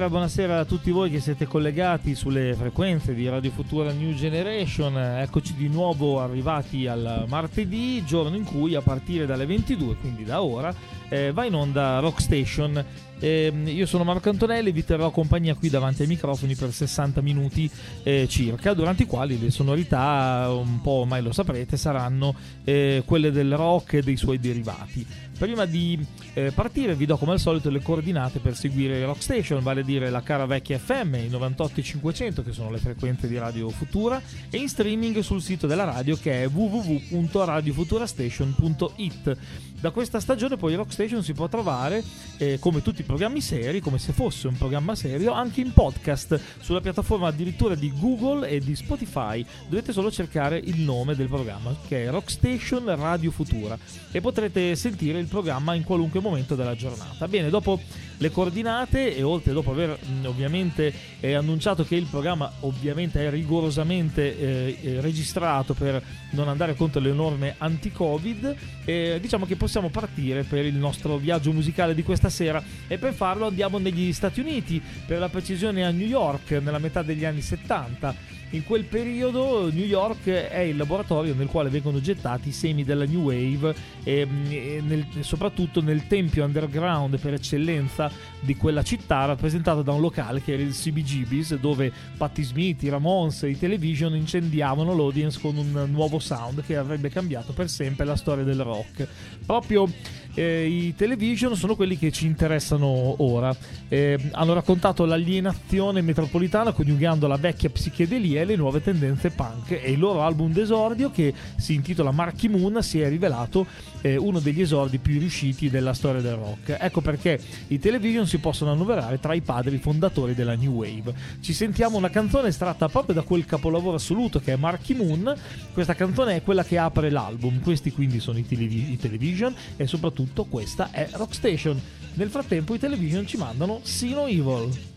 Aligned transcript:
buonasera, 0.00 0.08
buonasera 0.08 0.58
a 0.60 0.64
tutti 0.64 0.90
voi 0.90 1.10
che 1.10 1.20
siete 1.20 1.46
collegati 1.46 2.14
sulle 2.14 2.54
frequenze 2.54 3.12
di 3.12 3.28
Radio 3.28 3.50
Futura 3.50 3.92
New 3.92 4.14
Generation. 4.14 4.96
Eccoci 4.96 5.54
di 5.54 5.68
nuovo 5.68 6.20
arrivati 6.20 6.86
al 6.86 7.24
martedì, 7.28 8.02
giorno 8.04 8.36
in 8.36 8.44
cui 8.44 8.74
a 8.74 8.80
partire 8.80 9.26
dalle 9.26 9.44
22, 9.44 9.96
quindi 9.96 10.24
da 10.24 10.42
ora, 10.42 10.72
eh, 11.08 11.32
va 11.32 11.44
in 11.44 11.54
onda 11.54 11.98
Rock 11.98 12.20
Station 12.22 12.82
eh, 13.20 13.52
io 13.66 13.86
sono 13.86 14.02
Marco 14.02 14.30
Antonelli, 14.30 14.72
vi 14.72 14.84
terrò 14.84 15.10
compagnia 15.10 15.54
qui 15.54 15.68
davanti 15.68 16.02
ai 16.02 16.08
microfoni 16.08 16.54
per 16.54 16.72
60 16.72 17.20
minuti 17.20 17.70
eh, 18.02 18.26
circa, 18.28 18.74
durante 18.74 19.04
i 19.04 19.06
quali 19.06 19.38
le 19.38 19.50
sonorità, 19.50 20.48
un 20.50 20.80
po' 20.80 21.02
ormai 21.02 21.22
lo 21.22 21.32
saprete, 21.32 21.76
saranno 21.76 22.34
eh, 22.64 23.02
quelle 23.04 23.30
del 23.30 23.56
rock 23.56 23.94
e 23.94 24.02
dei 24.02 24.16
suoi 24.16 24.40
derivati. 24.40 25.06
Prima 25.40 25.64
di 25.64 25.98
eh, 26.34 26.52
partire 26.52 26.94
vi 26.94 27.06
do 27.06 27.16
come 27.16 27.32
al 27.32 27.40
solito 27.40 27.70
le 27.70 27.80
coordinate 27.80 28.40
per 28.40 28.54
seguire 28.54 29.02
Rock 29.06 29.22
Station, 29.22 29.62
vale 29.62 29.80
a 29.80 29.84
dire 29.84 30.10
la 30.10 30.20
cara 30.20 30.44
vecchia 30.44 30.78
FM, 30.78 31.14
i 31.14 31.30
98 31.30 31.80
e 31.80 31.82
500 31.82 32.42
che 32.42 32.52
sono 32.52 32.70
le 32.70 32.76
frequenze 32.76 33.26
di 33.26 33.38
Radio 33.38 33.70
Futura 33.70 34.20
e 34.50 34.58
in 34.58 34.68
streaming 34.68 35.18
sul 35.20 35.40
sito 35.40 35.66
della 35.66 35.84
radio 35.84 36.14
che 36.16 36.42
è 36.42 36.48
www.radiofuturastation.it. 36.48 39.36
Da 39.80 39.92
questa 39.92 40.20
stagione 40.20 40.58
poi 40.58 40.74
Rock 40.74 40.92
Station 40.92 41.22
si 41.22 41.32
può 41.32 41.48
trovare 41.48 42.04
eh, 42.36 42.58
come 42.58 42.82
tutti 42.82 43.00
i 43.00 43.04
programmi 43.10 43.40
seri, 43.40 43.80
come 43.80 43.98
se 43.98 44.12
fosse 44.12 44.46
un 44.46 44.56
programma 44.56 44.94
serio, 44.94 45.32
anche 45.32 45.60
in 45.60 45.72
podcast 45.72 46.40
sulla 46.60 46.80
piattaforma 46.80 47.26
addirittura 47.26 47.74
di 47.74 47.92
Google 47.98 48.48
e 48.48 48.60
di 48.60 48.76
Spotify. 48.76 49.44
Dovete 49.68 49.92
solo 49.92 50.12
cercare 50.12 50.58
il 50.58 50.78
nome 50.80 51.16
del 51.16 51.26
programma 51.26 51.74
che 51.88 52.04
è 52.04 52.10
Rock 52.10 52.30
Station 52.30 52.84
Radio 52.94 53.32
Futura 53.32 53.76
e 54.12 54.20
potrete 54.20 54.76
sentire 54.76 55.18
il 55.18 55.26
programma 55.26 55.74
in 55.74 55.82
qualunque 55.82 56.20
momento 56.20 56.54
della 56.54 56.76
giornata. 56.76 57.26
Bene, 57.26 57.50
dopo 57.50 57.80
le 58.20 58.30
coordinate 58.30 59.16
e 59.16 59.22
oltre 59.22 59.52
dopo 59.52 59.70
aver 59.70 59.98
mh, 59.98 60.26
ovviamente 60.26 60.92
eh, 61.20 61.32
annunciato 61.32 61.84
che 61.84 61.96
il 61.96 62.04
programma 62.04 62.52
ovviamente 62.60 63.26
è 63.26 63.30
rigorosamente 63.30 64.38
eh, 64.38 64.78
eh, 64.82 65.00
registrato 65.00 65.72
per 65.72 66.02
non 66.32 66.48
andare 66.48 66.74
contro 66.74 67.00
le 67.00 67.12
norme 67.12 67.54
anti-covid, 67.56 68.56
eh, 68.84 69.18
diciamo 69.20 69.46
che 69.46 69.56
possiamo 69.56 69.88
partire 69.88 70.42
per 70.44 70.66
il 70.66 70.74
nostro 70.74 71.16
viaggio 71.16 71.52
musicale 71.52 71.94
di 71.94 72.02
questa 72.02 72.28
sera. 72.28 72.62
E 72.86 72.98
per 72.98 73.14
farlo 73.14 73.46
andiamo 73.46 73.78
negli 73.78 74.12
Stati 74.12 74.40
Uniti, 74.40 74.82
per 75.06 75.18
la 75.18 75.28
precisione 75.28 75.84
a 75.84 75.90
New 75.90 76.06
York 76.06 76.50
nella 76.62 76.78
metà 76.78 77.02
degli 77.02 77.24
anni 77.24 77.40
70 77.40 78.38
in 78.50 78.64
quel 78.64 78.84
periodo 78.84 79.70
New 79.70 79.84
York 79.84 80.28
è 80.28 80.58
il 80.58 80.76
laboratorio 80.76 81.34
nel 81.34 81.46
quale 81.46 81.70
vengono 81.70 82.00
gettati 82.00 82.48
i 82.48 82.52
semi 82.52 82.84
della 82.84 83.04
New 83.04 83.22
Wave 83.22 83.74
e, 84.02 84.26
e 84.48 84.82
nel, 84.84 85.06
soprattutto 85.20 85.80
nel 85.80 86.06
tempio 86.06 86.44
underground 86.44 87.18
per 87.18 87.34
eccellenza 87.34 88.10
di 88.40 88.56
quella 88.56 88.82
città 88.82 89.24
rappresentato 89.26 89.82
da 89.82 89.92
un 89.92 90.00
locale 90.00 90.42
che 90.42 90.54
era 90.54 90.62
il 90.62 90.72
CBGB's 90.72 91.56
dove 91.56 91.92
Patti 92.16 92.42
Smith, 92.42 92.82
i 92.82 92.88
Ramones 92.88 93.44
e 93.44 93.50
i 93.50 93.58
Television 93.58 94.14
incendiavano 94.16 94.94
l'audience 94.94 95.38
con 95.40 95.56
un 95.56 95.88
nuovo 95.90 96.18
sound 96.18 96.64
che 96.64 96.76
avrebbe 96.76 97.08
cambiato 97.08 97.52
per 97.52 97.68
sempre 97.68 98.04
la 98.04 98.16
storia 98.16 98.44
del 98.44 98.62
rock. 98.62 99.06
Proprio 99.46 99.88
eh, 100.34 100.66
i 100.66 100.94
television 100.94 101.56
sono 101.56 101.74
quelli 101.74 101.98
che 101.98 102.12
ci 102.12 102.26
interessano 102.26 103.14
ora. 103.18 103.54
Eh, 103.88 104.18
hanno 104.32 104.52
raccontato 104.52 105.04
l'alienazione 105.04 106.00
metropolitana 106.00 106.72
coniugando 106.72 107.26
la 107.26 107.36
vecchia 107.36 107.70
psichedelia 107.70 108.42
e 108.42 108.44
le 108.44 108.56
nuove 108.56 108.80
tendenze 108.80 109.30
punk 109.30 109.72
e 109.72 109.90
il 109.90 109.98
loro 109.98 110.22
album 110.22 110.52
d'esordio 110.52 111.10
che 111.10 111.34
si 111.56 111.74
intitola 111.74 112.12
Marky 112.12 112.48
Moon 112.48 112.82
si 112.82 113.00
è 113.00 113.08
rivelato 113.08 113.66
eh, 114.02 114.16
uno 114.16 114.38
degli 114.38 114.60
esordi 114.60 114.98
più 114.98 115.18
riusciti 115.18 115.68
della 115.68 115.94
storia 115.94 116.20
del 116.20 116.34
rock. 116.34 116.76
Ecco 116.78 117.00
perché 117.00 117.40
i 117.68 117.78
television 117.78 118.26
si 118.26 118.38
possono 118.38 118.70
annoverare 118.70 119.18
tra 119.18 119.34
i 119.34 119.40
padri 119.40 119.78
fondatori 119.78 120.34
della 120.34 120.54
New 120.54 120.72
Wave. 120.72 121.12
Ci 121.40 121.52
sentiamo 121.52 121.96
una 121.96 122.10
canzone 122.10 122.48
estratta 122.48 122.88
proprio 122.88 123.14
da 123.14 123.22
quel 123.22 123.46
capolavoro 123.46 123.96
assoluto 123.96 124.38
che 124.38 124.52
è 124.52 124.56
Marky 124.56 124.94
Moon. 124.94 125.34
Questa 125.72 125.94
canzone 125.94 126.36
è 126.36 126.42
quella 126.42 126.64
che 126.64 126.78
apre 126.78 127.10
l'album. 127.10 127.60
Questi 127.60 127.92
quindi 127.92 128.20
sono 128.20 128.38
i, 128.38 128.46
televi- 128.46 128.92
i 128.92 128.96
television 128.96 129.54
e 129.76 129.86
soprattutto 129.86 130.19
soprattutto 130.20 130.44
questa 130.44 130.90
è 130.90 131.08
Rockstation. 131.12 131.80
Nel 132.14 132.28
frattempo 132.30 132.74
i 132.74 132.78
television 132.78 133.26
ci 133.26 133.36
mandano 133.36 133.80
Sino 133.82 134.26
Evil. 134.26 134.88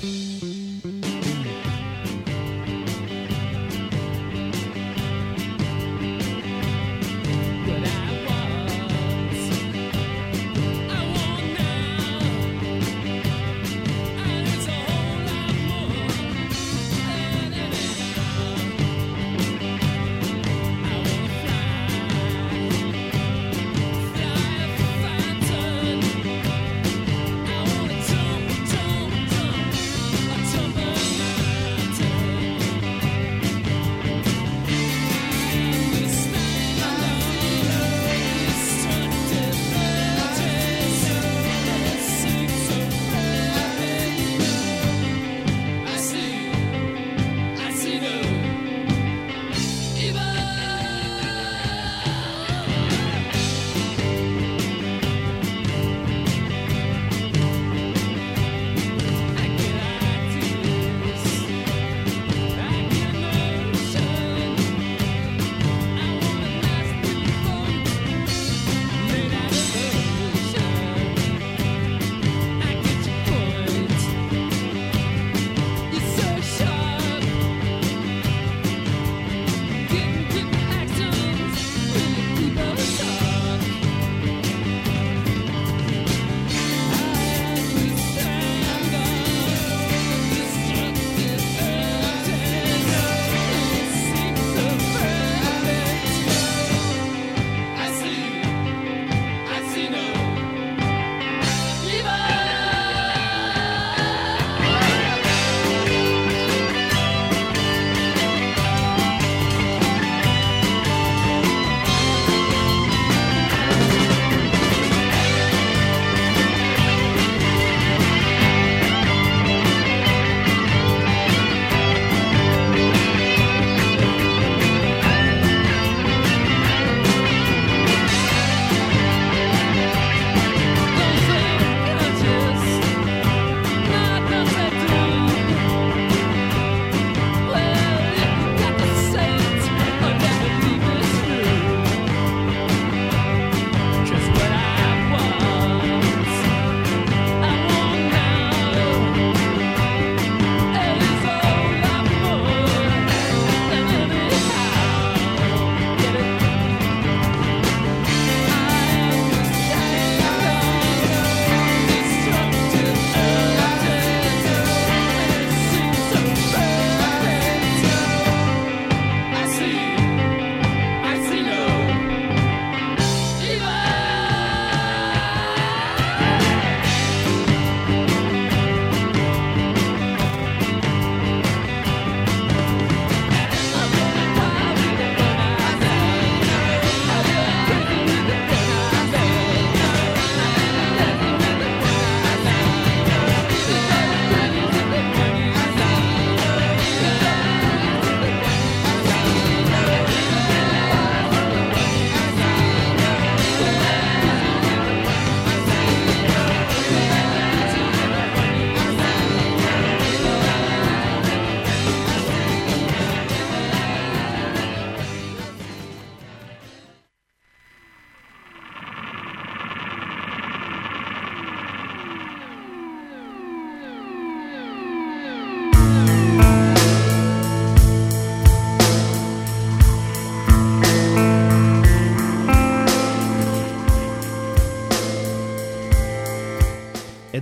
I 0.00 0.91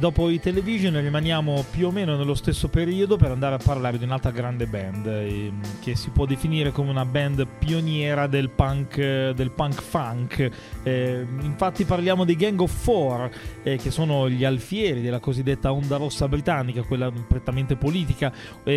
dopo 0.01 0.31
i 0.31 0.41
television 0.41 0.99
rimaniamo 0.99 1.63
più 1.71 1.89
o 1.89 1.91
meno 1.91 2.17
nello 2.17 2.35
stesso 2.35 2.69
periodo 2.69 3.19
per 3.19 3.31
andare 3.31 3.57
a 3.57 3.59
parlare 3.63 3.99
di 3.99 4.05
un'altra 4.05 4.31
grande 4.31 4.67
band 4.67 5.07
eh, 5.07 5.53
che 5.83 5.95
si 5.95 6.09
può 6.09 6.25
definire 6.25 6.73
come 6.73 6.89
una 6.89 7.05
band 7.05 7.47
pioniera 7.61 8.27
del 8.27 8.49
punk, 8.49 8.97
del 8.97 9.51
punk 9.51 9.83
funk. 9.83 10.51
Eh, 10.83 11.27
infatti 11.43 11.85
parliamo 11.85 12.25
dei 12.25 12.35
Gang 12.35 12.61
of 12.61 12.73
Four, 12.73 13.31
eh, 13.63 13.77
che 13.77 13.91
sono 13.91 14.29
gli 14.29 14.45
alfieri 14.45 15.03
della 15.03 15.21
cosiddetta 15.21 15.73
onda 15.73 15.97
rossa 15.99 16.27
britannica, 16.27 16.83
quella 16.83 17.11
prettamente 17.11 17.77
politica. 17.77 18.33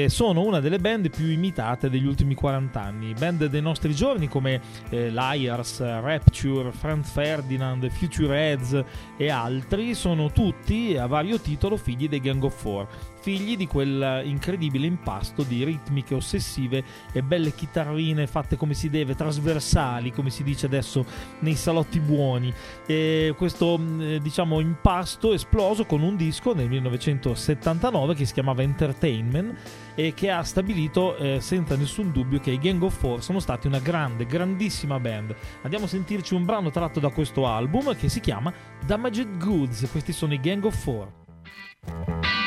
sono 0.08 0.42
una 0.42 0.60
delle 0.60 0.80
band 0.80 1.10
più 1.10 1.28
imitate 1.28 1.90
degli 1.90 2.06
ultimi 2.06 2.36
40 2.36 2.82
anni. 2.82 3.14
Band 3.14 3.46
dei 3.46 3.62
nostri 3.62 3.96
giorni 3.96 4.28
come 4.28 4.62
eh, 4.90 5.10
Liars, 5.10 5.80
Rapture, 5.80 6.72
Franz 6.72 7.10
Ferdinand, 7.10 7.90
Future 7.90 8.38
Heads 8.38 8.84
e 9.18 9.30
altri 9.30 9.94
sono 9.94 10.32
tutti 10.32 10.98
a 10.98 11.08
vario 11.08 11.40
titolo 11.40 11.78
figli 11.78 12.10
dei 12.10 12.20
Gang 12.20 12.44
of 12.44 12.60
Four 12.60 12.88
figli 13.24 13.56
di 13.56 13.68
quel 13.68 14.24
incredibile 14.26 14.86
impasto 14.86 15.44
di 15.44 15.64
ritmiche 15.64 16.14
ossessive 16.14 16.84
e 17.14 17.24
belle 17.24 17.54
chitarrine 17.54 18.28
fatte 18.28 18.58
come 18.58 18.73
si 18.74 18.90
deve, 18.90 19.16
trasversali, 19.16 20.12
come 20.12 20.30
si 20.30 20.44
dice 20.44 20.66
adesso 20.66 21.06
nei 21.40 21.56
salotti 21.56 22.00
buoni. 22.00 22.54
E 22.86 23.34
questo 23.38 23.78
mm, 23.80 24.18
diciamo 24.18 24.60
impasto 24.60 25.34
esploso 25.34 25.86
con 25.86 26.02
un 26.02 26.16
disco 26.16 26.54
nel 26.54 26.70
1979 26.70 28.16
che 28.16 28.26
si 28.26 28.34
chiamava 28.34 28.62
Entertainment 28.62 29.56
e 29.96 30.14
che 30.14 30.32
ha 30.32 30.44
stabilito 30.44 31.16
eh, 31.18 31.40
senza 31.40 31.76
nessun 31.76 32.12
dubbio 32.12 32.40
che 32.40 32.52
i 32.52 32.60
Gang 32.60 32.82
of 32.82 32.98
Four 32.98 33.24
sono 33.24 33.40
stati 33.40 33.68
una 33.68 33.80
grande, 33.80 34.26
grandissima 34.26 35.00
band. 35.00 35.36
Andiamo 35.62 35.86
a 35.86 35.88
sentirci 35.88 36.34
un 36.34 36.46
brano 36.46 36.72
tratto 36.72 37.00
da 37.00 37.10
questo 37.10 37.48
album 37.48 37.96
che 37.96 38.10
si 38.10 38.20
chiama 38.20 38.54
Damaged 38.86 39.38
Goods. 39.38 39.88
Questi 39.92 40.12
sono 40.12 40.34
i 40.34 40.40
Gang 40.40 40.64
of 40.66 40.76
Four. 40.76 42.43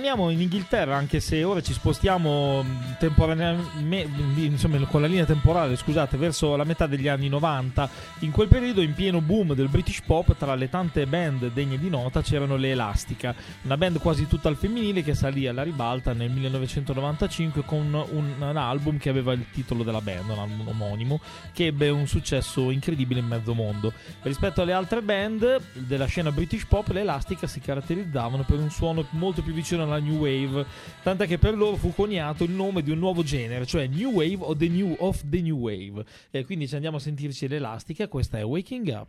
Rimaniamo 0.00 0.30
in 0.30 0.40
Inghilterra, 0.40 0.96
anche 0.96 1.20
se 1.20 1.44
ora 1.44 1.60
ci 1.60 1.74
spostiamo 1.74 2.64
temporaneamente, 2.98 4.40
insomma, 4.40 4.78
con 4.86 5.02
la 5.02 5.06
linea 5.06 5.26
temporale, 5.26 5.76
scusate, 5.76 6.16
verso 6.16 6.56
la 6.56 6.64
metà 6.64 6.86
degli 6.86 7.06
anni 7.06 7.28
90. 7.28 7.88
In 8.20 8.30
quel 8.30 8.48
periodo, 8.48 8.80
in 8.80 8.94
pieno 8.94 9.20
boom 9.20 9.52
del 9.52 9.68
British 9.68 10.00
pop, 10.00 10.34
tra 10.38 10.54
le 10.54 10.70
tante 10.70 11.06
band 11.06 11.52
degne 11.52 11.78
di 11.78 11.90
nota 11.90 12.22
c'erano 12.22 12.56
le 12.56 12.70
Elastica, 12.70 13.34
una 13.62 13.76
band 13.76 13.98
quasi 13.98 14.26
tutta 14.26 14.48
al 14.48 14.56
femminile 14.56 15.02
che 15.02 15.14
salì 15.14 15.46
alla 15.46 15.62
ribalta 15.62 16.14
nel 16.14 16.30
1995 16.30 17.62
con 17.66 17.92
un, 17.92 18.32
un 18.38 18.56
album 18.56 18.96
che 18.96 19.10
aveva 19.10 19.34
il 19.34 19.44
titolo 19.52 19.82
della 19.82 20.00
band, 20.00 20.30
un 20.30 20.38
album 20.38 20.68
omonimo, 20.68 21.20
che 21.52 21.66
ebbe 21.66 21.90
un 21.90 22.06
successo 22.06 22.70
incredibile 22.70 23.20
in 23.20 23.26
mezzo 23.26 23.52
mondo. 23.52 23.92
Rispetto 24.22 24.62
alle 24.62 24.72
altre 24.72 25.02
band 25.02 25.60
della 25.74 26.06
scena 26.06 26.32
British 26.32 26.64
pop, 26.64 26.88
le 26.88 27.00
Elastica 27.00 27.46
si 27.46 27.60
caratterizzavano 27.60 28.44
per 28.44 28.58
un 28.58 28.70
suono 28.70 29.04
molto 29.10 29.42
più 29.42 29.52
vicino 29.52 29.82
alla 29.82 29.89
New 29.98 30.18
Wave, 30.18 30.64
tant'è 31.02 31.26
che 31.26 31.38
per 31.38 31.56
loro 31.56 31.76
fu 31.76 31.92
coniato 31.92 32.44
il 32.44 32.50
nome 32.50 32.82
di 32.82 32.90
un 32.90 32.98
nuovo 32.98 33.22
genere, 33.22 33.66
cioè 33.66 33.86
New 33.86 34.10
Wave 34.10 34.38
o 34.40 34.56
The 34.56 34.68
New 34.68 34.94
of 34.98 35.22
the 35.28 35.40
New 35.40 35.58
Wave. 35.58 36.04
E 36.30 36.44
quindi 36.44 36.68
ci 36.68 36.74
andiamo 36.74 36.98
a 36.98 37.00
sentirci 37.00 37.48
l'elastica, 37.48 38.08
questa 38.08 38.38
è 38.38 38.44
Waking 38.44 38.88
Up. 38.88 39.08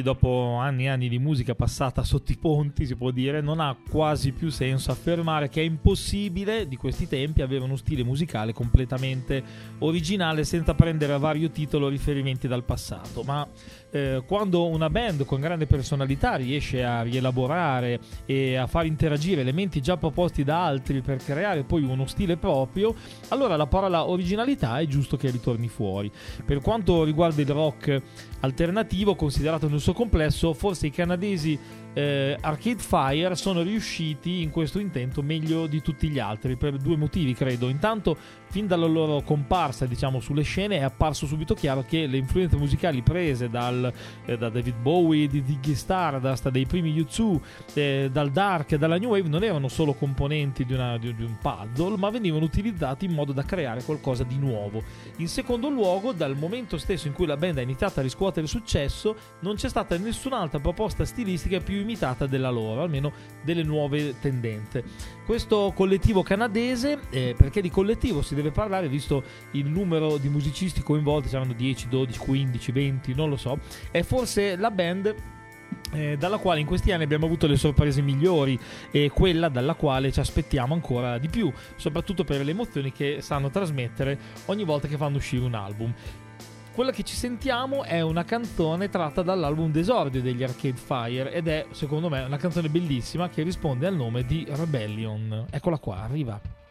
Dopo 0.00 0.56
anni 0.58 0.84
e 0.84 0.88
anni 0.88 1.08
di 1.08 1.18
musica 1.18 1.54
passata 1.54 2.04
sotto 2.04 2.32
i 2.32 2.38
ponti, 2.38 2.86
si 2.86 2.94
può 2.96 3.10
dire, 3.10 3.40
non 3.40 3.60
ha 3.60 3.76
quasi 3.90 4.32
più 4.32 4.48
senso 4.48 4.90
affermare 4.90 5.48
che 5.48 5.60
è 5.60 5.64
impossibile 5.64 6.66
di 6.66 6.76
questi 6.76 7.08
tempi 7.08 7.42
avere 7.42 7.64
uno 7.64 7.76
stile 7.76 8.04
musicale 8.04 8.52
completamente 8.52 9.42
originale 9.80 10.44
senza 10.44 10.74
prendere 10.74 11.12
a 11.12 11.18
vario 11.18 11.50
titolo 11.50 11.88
riferimenti 11.88 12.48
dal 12.48 12.64
passato. 12.64 13.22
Ma 13.24 13.46
eh, 13.92 14.22
quando 14.26 14.66
una 14.66 14.88
band 14.88 15.24
con 15.26 15.40
grande 15.40 15.66
personalità 15.66 16.34
riesce 16.34 16.82
a 16.82 17.02
rielaborare 17.02 18.00
e 18.24 18.56
a 18.56 18.66
far 18.66 18.86
interagire 18.86 19.42
elementi 19.42 19.80
già 19.82 19.98
proposti 19.98 20.42
da 20.42 20.64
altri 20.64 21.02
per 21.02 21.18
creare 21.18 21.62
poi 21.62 21.82
uno 21.82 22.06
stile 22.06 22.36
proprio, 22.36 22.94
allora 23.28 23.54
la 23.56 23.66
parola 23.66 24.08
originalità 24.08 24.78
è 24.80 24.86
giusto 24.86 25.16
che 25.16 25.30
ritorni 25.30 25.68
fuori. 25.68 26.10
Per 26.44 26.60
quanto 26.60 27.04
riguarda 27.04 27.42
il 27.42 27.50
rock 27.50 28.02
alternativo, 28.40 29.14
considerato 29.14 29.68
nel 29.68 29.80
suo 29.80 29.92
complesso, 29.92 30.54
forse 30.54 30.86
i 30.86 30.90
canadesi 30.90 31.58
eh, 31.94 32.36
Arcade 32.40 32.80
Fire 32.80 33.34
sono 33.34 33.62
riusciti 33.62 34.40
in 34.40 34.50
questo 34.50 34.78
intento 34.78 35.22
meglio 35.22 35.66
di 35.66 35.82
tutti 35.82 36.08
gli 36.08 36.18
altri 36.18 36.56
per 36.56 36.76
due 36.76 36.96
motivi 36.96 37.34
credo 37.34 37.68
intanto 37.68 38.16
fin 38.46 38.66
dalla 38.66 38.86
loro 38.86 39.20
comparsa 39.22 39.84
diciamo 39.84 40.18
sulle 40.20 40.42
scene 40.42 40.78
è 40.78 40.82
apparso 40.82 41.26
subito 41.26 41.54
chiaro 41.54 41.84
che 41.86 42.06
le 42.06 42.16
influenze 42.16 42.56
musicali 42.56 43.02
prese 43.02 43.50
dal, 43.50 43.81
eh, 44.24 44.36
da 44.36 44.48
David 44.48 44.76
Bowie 44.76 45.26
di 45.26 45.42
Ziggy 45.46 45.74
Stardust 45.74 46.50
dai 46.50 46.66
primi 46.66 46.94
U2 46.94 47.40
eh, 47.74 48.08
dal 48.12 48.30
dark 48.30 48.72
e 48.72 48.78
dalla 48.78 48.98
new 48.98 49.10
wave 49.10 49.28
non 49.28 49.42
erano 49.42 49.68
solo 49.68 49.94
componenti 49.94 50.64
di, 50.64 50.74
una, 50.74 50.98
di, 50.98 51.14
di 51.14 51.24
un 51.24 51.36
puzzle 51.40 51.96
ma 51.96 52.10
venivano 52.10 52.44
utilizzati 52.44 53.04
in 53.04 53.12
modo 53.12 53.32
da 53.32 53.44
creare 53.44 53.82
qualcosa 53.82 54.24
di 54.24 54.36
nuovo 54.36 54.82
in 55.16 55.28
secondo 55.28 55.68
luogo 55.68 56.12
dal 56.12 56.36
momento 56.36 56.78
stesso 56.78 57.06
in 57.06 57.14
cui 57.14 57.26
la 57.26 57.36
band 57.36 57.58
ha 57.58 57.62
iniziato 57.62 58.00
a 58.00 58.02
riscuotere 58.02 58.46
successo 58.46 59.16
non 59.40 59.56
c'è 59.56 59.68
stata 59.68 59.96
nessun'altra 59.96 60.58
proposta 60.58 61.04
stilistica 61.04 61.60
più 61.60 61.80
imitata 61.80 62.26
della 62.26 62.50
loro, 62.50 62.82
almeno 62.82 63.12
delle 63.42 63.62
nuove 63.62 64.18
tendenze. 64.20 64.84
Questo 65.24 65.72
collettivo 65.74 66.22
canadese, 66.22 66.98
eh, 67.10 67.34
perché 67.36 67.60
di 67.60 67.70
collettivo 67.70 68.22
si 68.22 68.34
deve 68.34 68.50
parlare, 68.50 68.88
visto 68.88 69.22
il 69.52 69.66
numero 69.66 70.16
di 70.18 70.28
musicisti 70.28 70.82
coinvolti, 70.82 71.28
saranno 71.28 71.52
10, 71.52 71.88
12, 71.88 72.18
15, 72.18 72.72
20, 72.72 73.14
non 73.14 73.28
lo 73.28 73.36
so, 73.36 73.58
è 73.90 74.02
forse 74.02 74.56
la 74.56 74.70
band 74.70 75.14
eh, 75.92 76.16
dalla 76.16 76.38
quale 76.38 76.60
in 76.60 76.66
questi 76.66 76.92
anni 76.92 77.04
abbiamo 77.04 77.26
avuto 77.26 77.46
le 77.46 77.56
sorprese 77.56 78.02
migliori 78.02 78.58
e 78.90 79.10
quella 79.10 79.48
dalla 79.48 79.74
quale 79.74 80.10
ci 80.10 80.20
aspettiamo 80.20 80.74
ancora 80.74 81.18
di 81.18 81.28
più, 81.28 81.52
soprattutto 81.76 82.24
per 82.24 82.44
le 82.44 82.50
emozioni 82.50 82.92
che 82.92 83.18
sanno 83.20 83.50
trasmettere 83.50 84.18
ogni 84.46 84.64
volta 84.64 84.88
che 84.88 84.96
fanno 84.96 85.16
uscire 85.16 85.44
un 85.44 85.54
album. 85.54 85.94
Quella 86.74 86.90
che 86.90 87.02
ci 87.02 87.14
sentiamo 87.14 87.84
è 87.84 88.00
una 88.00 88.24
canzone 88.24 88.88
tratta 88.88 89.20
dall'album 89.20 89.70
d'esordio 89.70 90.22
degli 90.22 90.42
Arcade 90.42 90.78
Fire 90.78 91.30
ed 91.30 91.46
è, 91.46 91.66
secondo 91.72 92.08
me, 92.08 92.22
una 92.22 92.38
canzone 92.38 92.70
bellissima 92.70 93.28
che 93.28 93.42
risponde 93.42 93.86
al 93.86 93.94
nome 93.94 94.24
di 94.24 94.46
Rebellion. 94.48 95.44
Eccola 95.50 95.76
qua, 95.76 96.00
arriva. 96.00 96.61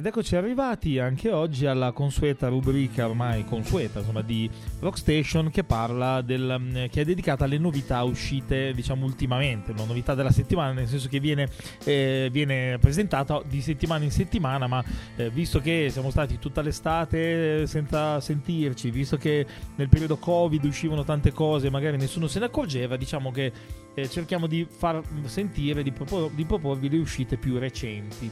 Ed 0.00 0.06
eccoci 0.06 0.34
arrivati 0.34 0.98
anche 0.98 1.30
oggi 1.30 1.66
alla 1.66 1.92
consueta 1.92 2.48
rubrica 2.48 3.06
ormai 3.06 3.44
consueta 3.44 3.98
insomma, 3.98 4.22
di 4.22 4.48
Rockstation 4.78 5.50
che 5.50 5.62
parla 5.62 6.22
del, 6.22 6.56
mm, 6.58 6.72
che 6.90 7.02
è 7.02 7.04
dedicata 7.04 7.44
alle 7.44 7.58
novità 7.58 8.02
uscite 8.02 8.72
diciamo 8.72 9.04
ultimamente, 9.04 9.72
una 9.72 9.84
novità 9.84 10.14
della 10.14 10.30
settimana 10.30 10.72
nel 10.72 10.88
senso 10.88 11.06
che 11.08 11.20
viene, 11.20 11.50
eh, 11.84 12.30
viene 12.32 12.78
presentata 12.78 13.42
di 13.46 13.60
settimana 13.60 14.02
in 14.02 14.10
settimana 14.10 14.66
ma 14.66 14.82
eh, 15.16 15.28
visto 15.28 15.60
che 15.60 15.88
siamo 15.90 16.08
stati 16.08 16.38
tutta 16.38 16.62
l'estate 16.62 17.66
senza 17.66 18.20
sentirci, 18.20 18.90
visto 18.90 19.18
che 19.18 19.44
nel 19.74 19.90
periodo 19.90 20.16
covid 20.16 20.64
uscivano 20.64 21.04
tante 21.04 21.30
cose 21.30 21.68
magari 21.68 21.98
nessuno 21.98 22.26
se 22.26 22.38
ne 22.38 22.46
accorgeva, 22.46 22.96
diciamo 22.96 23.30
che 23.30 23.52
eh, 23.92 24.08
cerchiamo 24.08 24.46
di 24.46 24.66
far 24.66 25.02
sentire, 25.26 25.82
di, 25.82 25.92
propor- 25.92 26.30
di 26.32 26.46
proporvi 26.46 26.88
le 26.88 26.96
uscite 26.96 27.36
più 27.36 27.58
recenti. 27.58 28.30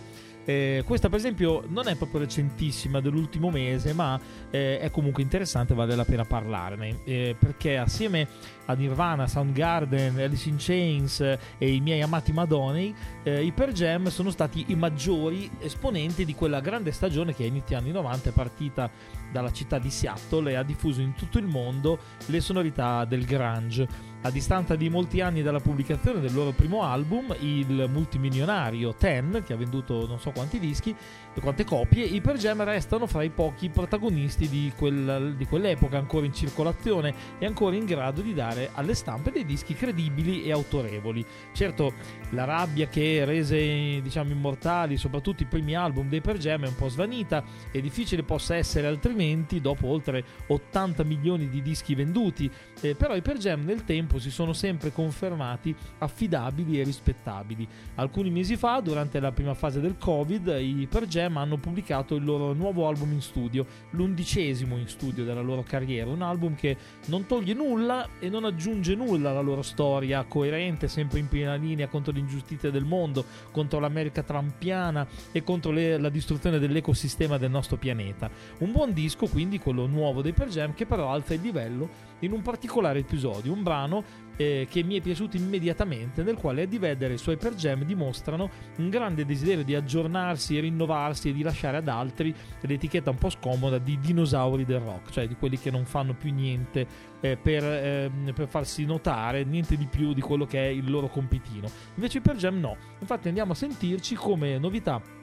Eh, 0.48 0.82
questa 0.86 1.10
per 1.10 1.18
esempio 1.18 1.62
non 1.68 1.88
è 1.88 1.94
proprio 1.94 2.20
recentissima 2.20 3.00
dell'ultimo 3.00 3.50
mese, 3.50 3.92
ma 3.92 4.18
eh, 4.48 4.78
è 4.78 4.90
comunque 4.90 5.22
interessante, 5.22 5.74
vale 5.74 5.94
la 5.94 6.06
pena 6.06 6.24
parlarne, 6.24 7.00
eh, 7.04 7.36
perché 7.38 7.76
assieme 7.76 8.26
a 8.64 8.72
Nirvana, 8.72 9.26
Soundgarden, 9.26 10.18
Alice 10.18 10.48
in 10.48 10.56
Chains 10.58 11.20
e 11.20 11.70
i 11.70 11.80
miei 11.80 12.00
amati 12.00 12.32
Madonei, 12.32 12.94
eh, 13.24 13.44
i 13.44 13.52
Per 13.52 13.72
Jam 13.72 14.08
sono 14.08 14.30
stati 14.30 14.64
i 14.68 14.74
maggiori 14.74 15.50
esponenti 15.58 16.24
di 16.24 16.34
quella 16.34 16.60
grande 16.60 16.92
stagione 16.92 17.34
che 17.34 17.42
a 17.42 17.46
inizio 17.46 17.76
anni 17.76 17.90
90 17.90 18.30
è 18.30 18.32
partita 18.32 18.90
dalla 19.30 19.52
città 19.52 19.78
di 19.78 19.90
Seattle 19.90 20.52
e 20.52 20.54
ha 20.54 20.62
diffuso 20.62 21.02
in 21.02 21.12
tutto 21.12 21.36
il 21.36 21.46
mondo 21.46 21.98
le 22.24 22.40
sonorità 22.40 23.04
del 23.04 23.26
grunge. 23.26 24.16
A 24.20 24.32
distanza 24.32 24.74
di 24.74 24.88
molti 24.88 25.20
anni 25.20 25.42
dalla 25.42 25.60
pubblicazione 25.60 26.18
del 26.18 26.34
loro 26.34 26.50
primo 26.50 26.82
album, 26.82 27.36
il 27.38 27.88
multimilionario 27.88 28.92
Ten, 28.92 29.44
che 29.46 29.52
ha 29.52 29.56
venduto 29.56 30.08
non 30.08 30.18
so 30.18 30.32
quanti 30.32 30.58
dischi 30.58 30.94
e 31.32 31.40
quante 31.40 31.62
copie, 31.62 32.02
i 32.02 32.20
Per 32.20 32.36
Jam 32.36 32.64
restano 32.64 33.06
fra 33.06 33.22
i 33.22 33.30
pochi 33.30 33.68
protagonisti 33.68 34.48
di, 34.48 34.72
quel, 34.76 35.34
di 35.36 35.46
quell'epoca 35.46 35.98
ancora 35.98 36.26
in 36.26 36.34
circolazione 36.34 37.14
e 37.38 37.46
ancora 37.46 37.76
in 37.76 37.84
grado 37.84 38.20
di 38.20 38.34
dare 38.34 38.70
alle 38.74 38.94
stampe 38.94 39.30
dei 39.30 39.44
dischi 39.44 39.74
credibili 39.74 40.42
e 40.42 40.50
autorevoli. 40.50 41.24
Certo, 41.52 41.92
la 42.30 42.42
rabbia 42.42 42.88
che 42.88 43.24
rese 43.24 44.00
diciamo 44.02 44.32
immortali 44.32 44.96
soprattutto 44.96 45.44
i 45.44 45.46
primi 45.46 45.76
album 45.76 46.08
dei 46.08 46.20
Per 46.20 46.38
Jam 46.38 46.64
è 46.64 46.68
un 46.68 46.74
po' 46.74 46.88
svanita, 46.88 47.44
è 47.70 47.80
difficile 47.80 48.24
possa 48.24 48.56
essere 48.56 48.88
altrimenti 48.88 49.60
dopo 49.60 49.86
oltre 49.86 50.24
80 50.48 51.04
milioni 51.04 51.48
di 51.48 51.62
dischi 51.62 51.94
venduti, 51.94 52.50
eh, 52.80 52.96
però 52.96 53.14
i 53.14 53.22
Per 53.22 53.36
Jam 53.36 53.64
nel 53.64 53.84
tempo 53.84 54.06
tempo 54.08 54.18
si 54.18 54.30
sono 54.30 54.54
sempre 54.54 54.90
confermati 54.90 55.74
affidabili 55.98 56.80
e 56.80 56.84
rispettabili. 56.84 57.68
Alcuni 57.96 58.30
mesi 58.30 58.56
fa, 58.56 58.80
durante 58.80 59.20
la 59.20 59.30
prima 59.30 59.52
fase 59.52 59.80
del 59.80 59.98
Covid, 59.98 60.56
i 60.58 60.88
Per 60.90 61.06
Jam 61.06 61.36
hanno 61.36 61.58
pubblicato 61.58 62.14
il 62.14 62.24
loro 62.24 62.54
nuovo 62.54 62.88
album 62.88 63.12
in 63.12 63.20
studio, 63.20 63.66
l'undicesimo 63.90 64.78
in 64.78 64.88
studio 64.88 65.24
della 65.24 65.42
loro 65.42 65.62
carriera, 65.62 66.10
un 66.10 66.22
album 66.22 66.54
che 66.54 66.76
non 67.06 67.26
toglie 67.26 67.52
nulla 67.52 68.08
e 68.18 68.30
non 68.30 68.44
aggiunge 68.44 68.94
nulla 68.94 69.30
alla 69.30 69.40
loro 69.40 69.62
storia, 69.62 70.24
coerente, 70.24 70.88
sempre 70.88 71.18
in 71.18 71.28
piena 71.28 71.54
linea 71.54 71.88
contro 71.88 72.12
l'ingiustizia 72.12 72.70
del 72.70 72.84
mondo, 72.84 73.24
contro 73.50 73.78
l'America 73.78 74.22
trampiana 74.22 75.06
e 75.30 75.44
contro 75.44 75.70
le, 75.70 75.98
la 75.98 76.08
distruzione 76.08 76.58
dell'ecosistema 76.58 77.36
del 77.36 77.50
nostro 77.50 77.76
pianeta. 77.76 78.30
Un 78.58 78.72
buon 78.72 78.92
disco, 78.94 79.26
quindi 79.26 79.58
quello 79.58 79.86
nuovo 79.86 80.22
dei 80.22 80.32
Per 80.32 80.48
Jam, 80.48 80.72
che 80.72 80.86
però 80.86 81.10
alza 81.10 81.34
il 81.34 81.42
livello 81.42 82.06
in 82.20 82.32
un 82.32 82.42
particolare 82.42 83.00
episodio, 83.00 83.52
un 83.52 83.62
brano 83.62 84.02
eh, 84.36 84.66
che 84.70 84.82
mi 84.82 84.96
è 84.96 85.00
piaciuto 85.00 85.36
immediatamente, 85.36 86.22
nel 86.22 86.36
quale 86.36 86.62
Eddie 86.62 86.78
Vedder 86.78 87.10
e 87.10 87.14
i 87.14 87.18
suoi 87.18 87.36
Per 87.36 87.54
Jam 87.54 87.84
dimostrano 87.84 88.48
un 88.76 88.88
grande 88.88 89.26
desiderio 89.26 89.64
di 89.64 89.74
aggiornarsi, 89.74 90.58
rinnovarsi 90.58 91.30
e 91.30 91.32
di 91.32 91.42
lasciare 91.42 91.78
ad 91.78 91.88
altri 91.88 92.34
l'etichetta 92.60 93.10
un 93.10 93.18
po' 93.18 93.30
scomoda 93.30 93.78
di 93.78 93.98
dinosauri 93.98 94.64
del 94.64 94.80
rock, 94.80 95.10
cioè 95.10 95.26
di 95.26 95.34
quelli 95.34 95.58
che 95.58 95.70
non 95.70 95.84
fanno 95.84 96.14
più 96.14 96.32
niente 96.32 96.86
eh, 97.20 97.36
per, 97.36 97.64
eh, 97.64 98.10
per, 98.32 98.46
farsi 98.46 98.84
notare, 98.84 99.44
niente 99.44 99.76
di 99.76 99.86
più 99.86 100.12
di 100.12 100.20
quello 100.20 100.46
che 100.46 100.64
è 100.64 100.68
il 100.68 100.88
loro 100.88 101.08
compitino. 101.08 101.68
Invece 101.94 102.18
i 102.18 102.20
Per 102.20 102.36
Jam 102.36 102.58
no, 102.60 102.76
infatti 103.00 103.28
andiamo 103.28 103.52
a 103.52 103.56
sentirci 103.56 104.14
come 104.14 104.58
novità 104.58 105.16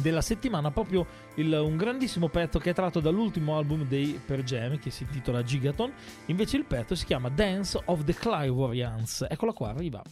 della 0.00 0.20
settimana 0.20 0.70
proprio 0.70 1.06
il, 1.34 1.52
un 1.52 1.76
grandissimo 1.76 2.28
pezzo 2.28 2.58
che 2.58 2.70
è 2.70 2.74
tratto 2.74 3.00
dall'ultimo 3.00 3.56
album 3.56 3.86
dei 3.86 4.20
Per 4.24 4.42
Jam 4.42 4.78
che 4.78 4.90
si 4.90 5.02
intitola 5.02 5.42
Gigaton. 5.42 5.92
Invece 6.26 6.56
il 6.56 6.64
pezzo 6.64 6.94
si 6.94 7.04
chiama 7.04 7.28
Dance 7.28 7.80
of 7.86 8.04
the 8.04 8.14
Clivorians 8.14 9.26
eccola 9.28 9.52
qua 9.52 9.70
arriva 9.70 10.02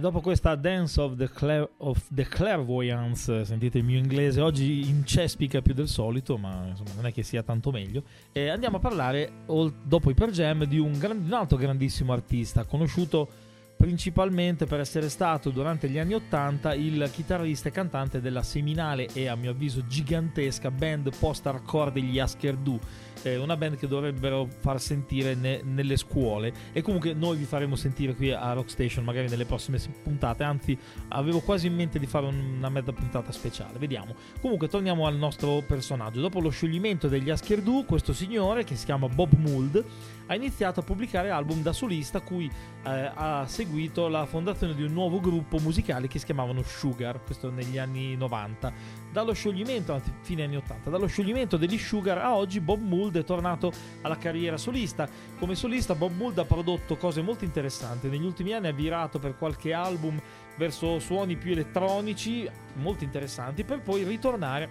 Dopo 0.00 0.22
questa 0.22 0.54
Dance 0.54 0.98
of 0.98 1.16
the, 1.16 1.28
Clair- 1.30 1.68
of 1.78 2.02
the 2.10 2.24
Clairvoyance, 2.24 3.44
sentite 3.44 3.78
il 3.78 3.84
mio 3.84 3.98
inglese, 3.98 4.40
oggi 4.40 4.88
incespica 4.88 5.60
più 5.60 5.74
del 5.74 5.88
solito, 5.88 6.38
ma 6.38 6.68
insomma 6.68 6.92
non 6.94 7.06
è 7.06 7.12
che 7.12 7.22
sia 7.22 7.42
tanto 7.42 7.70
meglio, 7.70 8.02
eh, 8.32 8.48
andiamo 8.48 8.78
a 8.78 8.80
parlare, 8.80 9.30
dopo 9.46 10.10
i 10.10 10.14
Per 10.14 10.30
Jam, 10.30 10.64
di 10.64 10.78
un, 10.78 10.98
gran- 10.98 11.22
un 11.22 11.32
altro 11.32 11.58
grandissimo 11.58 12.14
artista, 12.14 12.64
conosciuto 12.64 13.28
principalmente 13.76 14.66
per 14.66 14.80
essere 14.80 15.08
stato 15.08 15.48
durante 15.48 15.88
gli 15.88 15.98
anni 15.98 16.12
Ottanta 16.12 16.74
il 16.74 17.08
chitarrista 17.10 17.70
e 17.70 17.72
cantante 17.72 18.20
della 18.20 18.42
seminale 18.42 19.08
e 19.14 19.26
a 19.26 19.34
mio 19.36 19.52
avviso 19.52 19.86
gigantesca 19.86 20.70
band 20.70 21.16
post-hardcore 21.16 21.92
degli 21.92 22.18
Asker 22.18 22.56
Du 22.56 22.78
eh, 23.22 23.36
una 23.36 23.56
band 23.56 23.76
che 23.76 23.86
dovrebbero 23.86 24.48
far 24.60 24.80
sentire 24.80 25.34
ne, 25.34 25.60
nelle 25.62 25.96
scuole. 25.96 26.52
E 26.72 26.82
comunque 26.82 27.12
noi 27.12 27.36
vi 27.36 27.44
faremo 27.44 27.76
sentire 27.76 28.14
qui 28.14 28.30
a 28.32 28.52
Rockstation 28.52 29.04
magari 29.04 29.28
nelle 29.28 29.44
prossime 29.44 29.78
puntate. 30.02 30.44
Anzi 30.44 30.76
avevo 31.08 31.40
quasi 31.40 31.66
in 31.66 31.74
mente 31.74 31.98
di 31.98 32.06
fare 32.06 32.26
una 32.26 32.68
mezza 32.68 32.92
puntata 32.92 33.32
speciale. 33.32 33.78
Vediamo. 33.78 34.14
Comunque 34.40 34.68
torniamo 34.68 35.06
al 35.06 35.16
nostro 35.16 35.62
personaggio. 35.66 36.20
Dopo 36.20 36.40
lo 36.40 36.50
scioglimento 36.50 37.08
degli 37.08 37.30
Askerdu 37.30 37.84
questo 37.84 38.12
signore 38.12 38.64
che 38.64 38.76
si 38.76 38.84
chiama 38.84 39.08
Bob 39.08 39.32
Mould 39.34 39.84
ha 40.26 40.34
iniziato 40.34 40.80
a 40.80 40.82
pubblicare 40.84 41.30
album 41.30 41.60
da 41.60 41.72
solista 41.72 42.20
cui 42.20 42.46
eh, 42.46 43.10
ha 43.12 43.44
seguito 43.48 44.06
la 44.06 44.26
fondazione 44.26 44.74
di 44.74 44.82
un 44.82 44.92
nuovo 44.92 45.18
gruppo 45.18 45.58
musicale 45.58 46.06
che 46.06 46.20
si 46.20 46.24
chiamavano 46.24 46.62
Sugar 46.62 47.20
questo 47.24 47.50
negli 47.50 47.78
anni 47.78 48.16
90 48.16 48.72
dallo 49.10 49.32
scioglimento 49.32 49.92
anzi 49.92 50.12
fine 50.22 50.44
anni 50.44 50.56
80 50.56 50.90
dallo 50.90 51.06
scioglimento 51.06 51.56
degli 51.56 51.78
Sugar 51.78 52.18
a 52.18 52.36
oggi 52.36 52.60
Bob 52.60 52.80
Mould 52.80 53.16
è 53.16 53.24
tornato 53.24 53.72
alla 54.02 54.16
carriera 54.16 54.56
solista. 54.56 55.08
Come 55.38 55.54
solista 55.54 55.94
Bob 55.94 56.14
Mould 56.16 56.38
ha 56.38 56.44
prodotto 56.44 56.96
cose 56.96 57.22
molto 57.22 57.44
interessanti. 57.44 58.08
Negli 58.08 58.24
ultimi 58.24 58.52
anni 58.52 58.68
ha 58.68 58.72
virato 58.72 59.18
per 59.18 59.36
qualche 59.36 59.72
album 59.72 60.20
verso 60.56 60.98
suoni 60.98 61.36
più 61.36 61.52
elettronici, 61.52 62.48
molto 62.74 63.04
interessanti, 63.04 63.64
per 63.64 63.80
poi 63.80 64.04
ritornare 64.04 64.68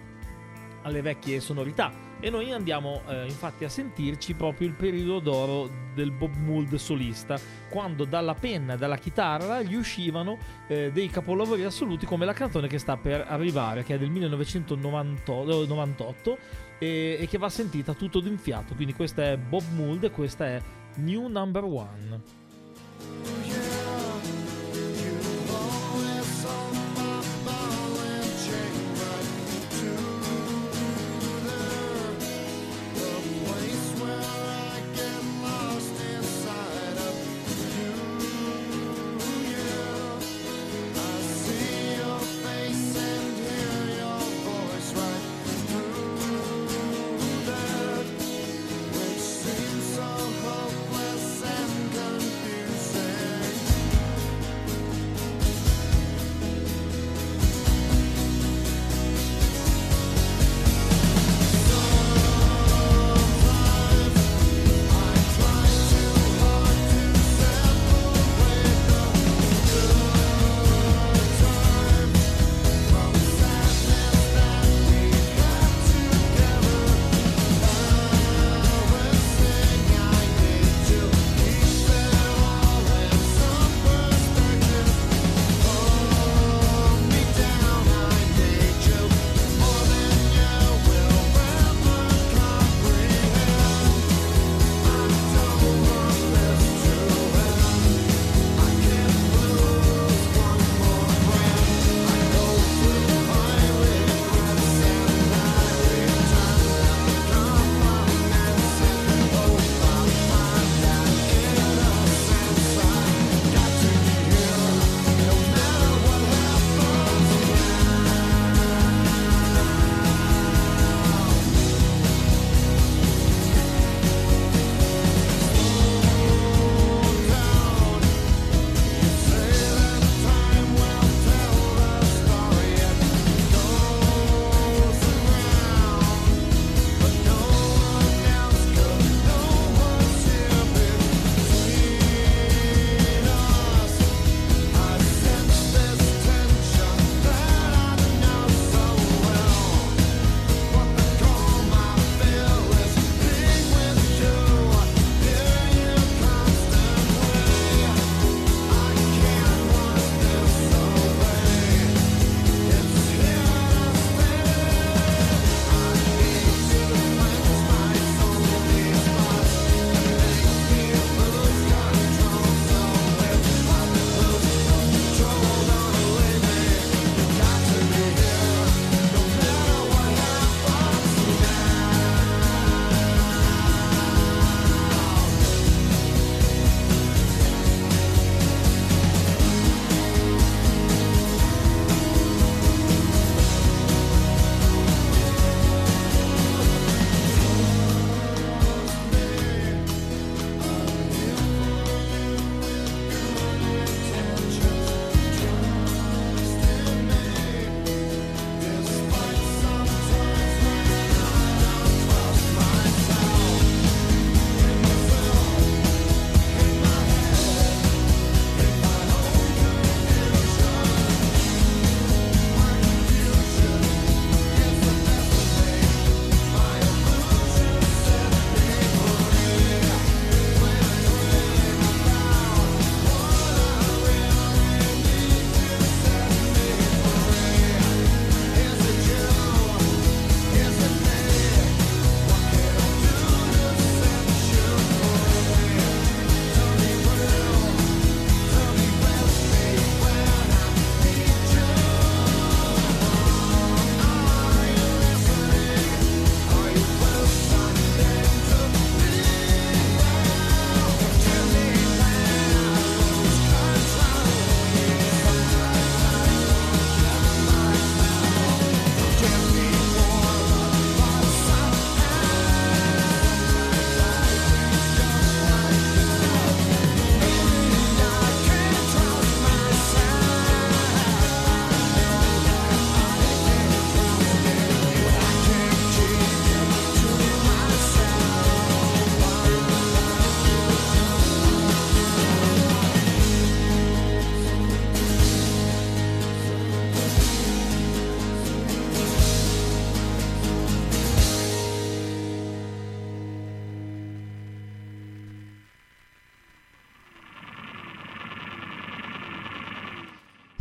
alle 0.82 1.02
vecchie 1.02 1.40
sonorità. 1.40 2.09
E 2.22 2.28
noi 2.28 2.52
andiamo 2.52 3.00
eh, 3.08 3.24
infatti 3.24 3.64
a 3.64 3.70
sentirci 3.70 4.34
proprio 4.34 4.68
il 4.68 4.74
periodo 4.74 5.20
d'oro 5.20 5.70
del 5.94 6.10
Bob 6.10 6.34
Mould 6.36 6.74
solista, 6.74 7.40
quando 7.70 8.04
dalla 8.04 8.34
penna 8.34 8.74
e 8.74 8.76
dalla 8.76 8.98
chitarra 8.98 9.62
gli 9.62 9.74
uscivano 9.74 10.36
eh, 10.68 10.90
dei 10.92 11.08
capolavori 11.08 11.64
assoluti 11.64 12.04
come 12.04 12.26
la 12.26 12.34
canzone 12.34 12.68
che 12.68 12.76
sta 12.78 12.98
per 12.98 13.24
arrivare, 13.26 13.84
che 13.84 13.94
è 13.94 13.98
del 13.98 14.10
1998 14.10 16.38
e, 16.78 17.16
e 17.20 17.26
che 17.26 17.38
va 17.38 17.48
sentita 17.48 17.94
tutto 17.94 18.20
d'un 18.20 18.36
fiato. 18.36 18.74
Quindi 18.74 18.92
questa 18.92 19.24
è 19.24 19.38
Bob 19.38 19.64
Mould 19.74 20.04
e 20.04 20.10
questa 20.10 20.46
è 20.46 20.60
New 20.96 21.26
Number 21.26 21.64
One. 21.64 22.20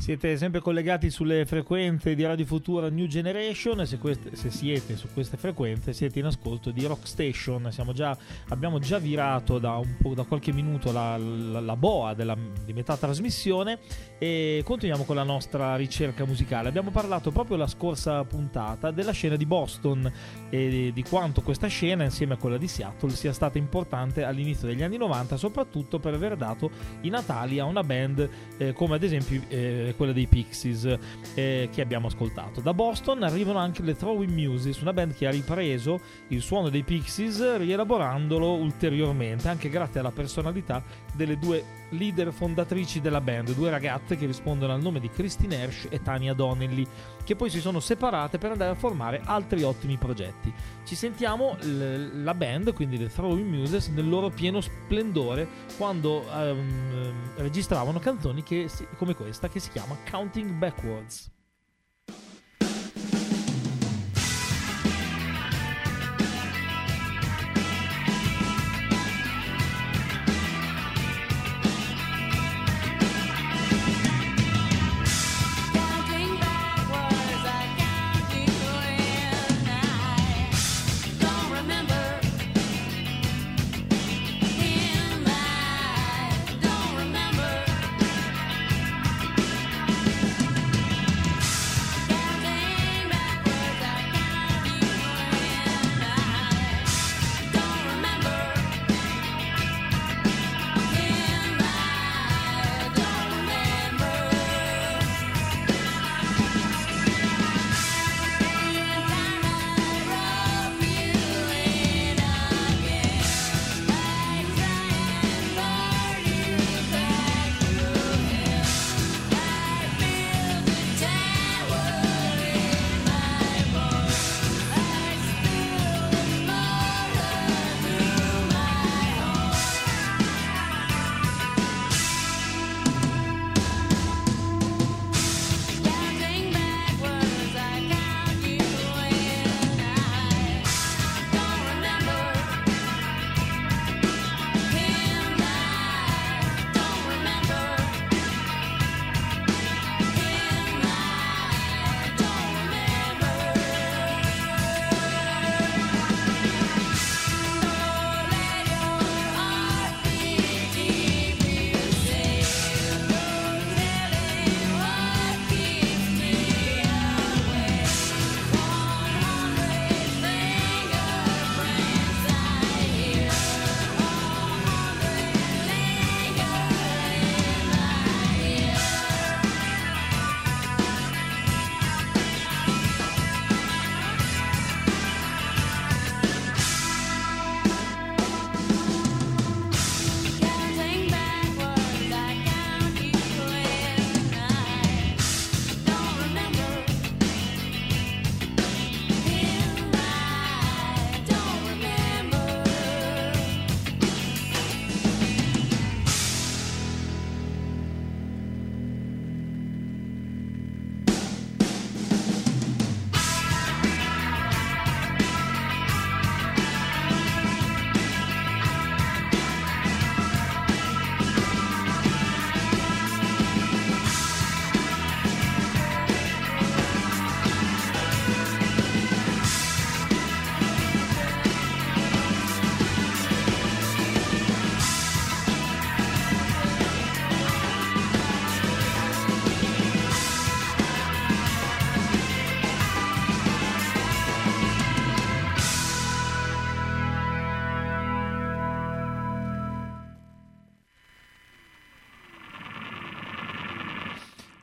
Siete 0.09 0.37
sempre 0.37 0.59
collegati 0.59 1.11
sulle 1.11 1.45
frequenze 1.45 2.15
di 2.15 2.25
Radio 2.25 2.43
Futura 2.43 2.89
New 2.89 3.05
Generation. 3.05 3.85
Se, 3.85 3.99
queste, 3.99 4.35
se 4.35 4.49
siete 4.49 4.95
su 4.95 5.07
queste 5.13 5.37
frequenze, 5.37 5.93
siete 5.93 6.17
in 6.17 6.25
ascolto 6.25 6.71
di 6.71 6.83
Rock 6.87 7.07
Station. 7.07 7.69
Già, 7.93 8.17
abbiamo 8.47 8.79
già 8.79 8.97
virato 8.97 9.59
da, 9.59 9.79
da 10.15 10.23
qualche 10.23 10.51
minuto 10.51 10.91
la, 10.91 11.15
la, 11.15 11.59
la 11.59 11.75
boa 11.75 12.15
della, 12.15 12.35
di 12.65 12.73
metà 12.73 12.97
trasmissione 12.97 13.77
e 14.17 14.63
continuiamo 14.65 15.03
con 15.03 15.15
la 15.15 15.21
nostra 15.21 15.75
ricerca 15.75 16.25
musicale. 16.25 16.69
Abbiamo 16.69 16.89
parlato 16.89 17.29
proprio 17.29 17.57
la 17.57 17.67
scorsa 17.67 18.23
puntata 18.23 18.89
della 18.89 19.11
scena 19.11 19.35
di 19.35 19.45
Boston 19.45 20.11
e 20.49 20.89
di 20.91 21.03
quanto 21.03 21.43
questa 21.43 21.67
scena, 21.67 22.03
insieme 22.03 22.33
a 22.33 22.37
quella 22.37 22.57
di 22.57 22.67
Seattle, 22.67 23.11
sia 23.11 23.31
stata 23.31 23.59
importante 23.59 24.23
all'inizio 24.23 24.67
degli 24.67 24.81
anni 24.81 24.97
90, 24.97 25.37
soprattutto 25.37 25.99
per 25.99 26.15
aver 26.15 26.35
dato 26.35 26.71
i 27.01 27.09
natali 27.09 27.59
a 27.59 27.65
una 27.65 27.83
band 27.83 28.27
eh, 28.57 28.73
come 28.73 28.95
ad 28.95 29.03
esempio. 29.03 29.43
Eh, 29.49 29.93
quella 29.99 30.13
dei 30.13 30.27
Pixies 30.27 30.97
eh, 31.33 31.67
che 31.69 31.81
abbiamo 31.81 32.07
ascoltato. 32.07 32.61
Da 32.61 32.73
Boston 32.73 33.21
arrivano 33.23 33.59
anche 33.59 33.81
le 33.81 33.97
Throwing 33.97 34.31
Muses, 34.31 34.79
una 34.79 34.93
band 34.93 35.13
che 35.13 35.27
ha 35.27 35.29
ripreso 35.29 35.99
il 36.29 36.41
suono 36.41 36.69
dei 36.69 36.83
Pixies 36.83 37.57
rielaborandolo 37.57 38.55
ulteriormente, 38.55 39.49
anche 39.49 39.67
grazie 39.67 39.99
alla 39.99 40.11
personalità 40.11 40.81
delle 41.13 41.37
due 41.37 41.78
leader 41.89 42.31
fondatrici 42.31 43.01
della 43.01 43.21
band, 43.21 43.53
due 43.53 43.69
ragazze 43.69 44.15
che 44.15 44.25
rispondono 44.25 44.73
al 44.73 44.81
nome 44.81 44.99
di 44.99 45.09
Christine 45.09 45.61
Hersh 45.61 45.87
e 45.89 46.01
Tania 46.01 46.33
Donnelly, 46.33 46.85
che 47.23 47.35
poi 47.35 47.49
si 47.49 47.59
sono 47.59 47.79
separate 47.79 48.37
per 48.37 48.51
andare 48.51 48.71
a 48.71 48.75
formare 48.75 49.21
altri 49.23 49.63
ottimi 49.63 49.97
progetti. 49.97 50.53
Ci 50.83 50.95
sentiamo 50.95 51.57
l- 51.61 52.23
la 52.23 52.33
band, 52.33 52.73
quindi 52.73 52.97
le 52.97 53.07
Throwing 53.07 53.47
Muses, 53.47 53.87
nel 53.87 54.07
loro 54.07 54.29
pieno 54.29 54.61
splendore 54.61 55.47
quando 55.77 56.25
um, 56.31 57.13
registravano 57.37 57.99
canzoni 57.99 58.43
che, 58.43 58.69
come 58.97 59.15
questa 59.15 59.49
che 59.49 59.59
si 59.59 59.69
chiama 59.69 59.97
Counting 60.09 60.51
Backwards. 60.51 61.37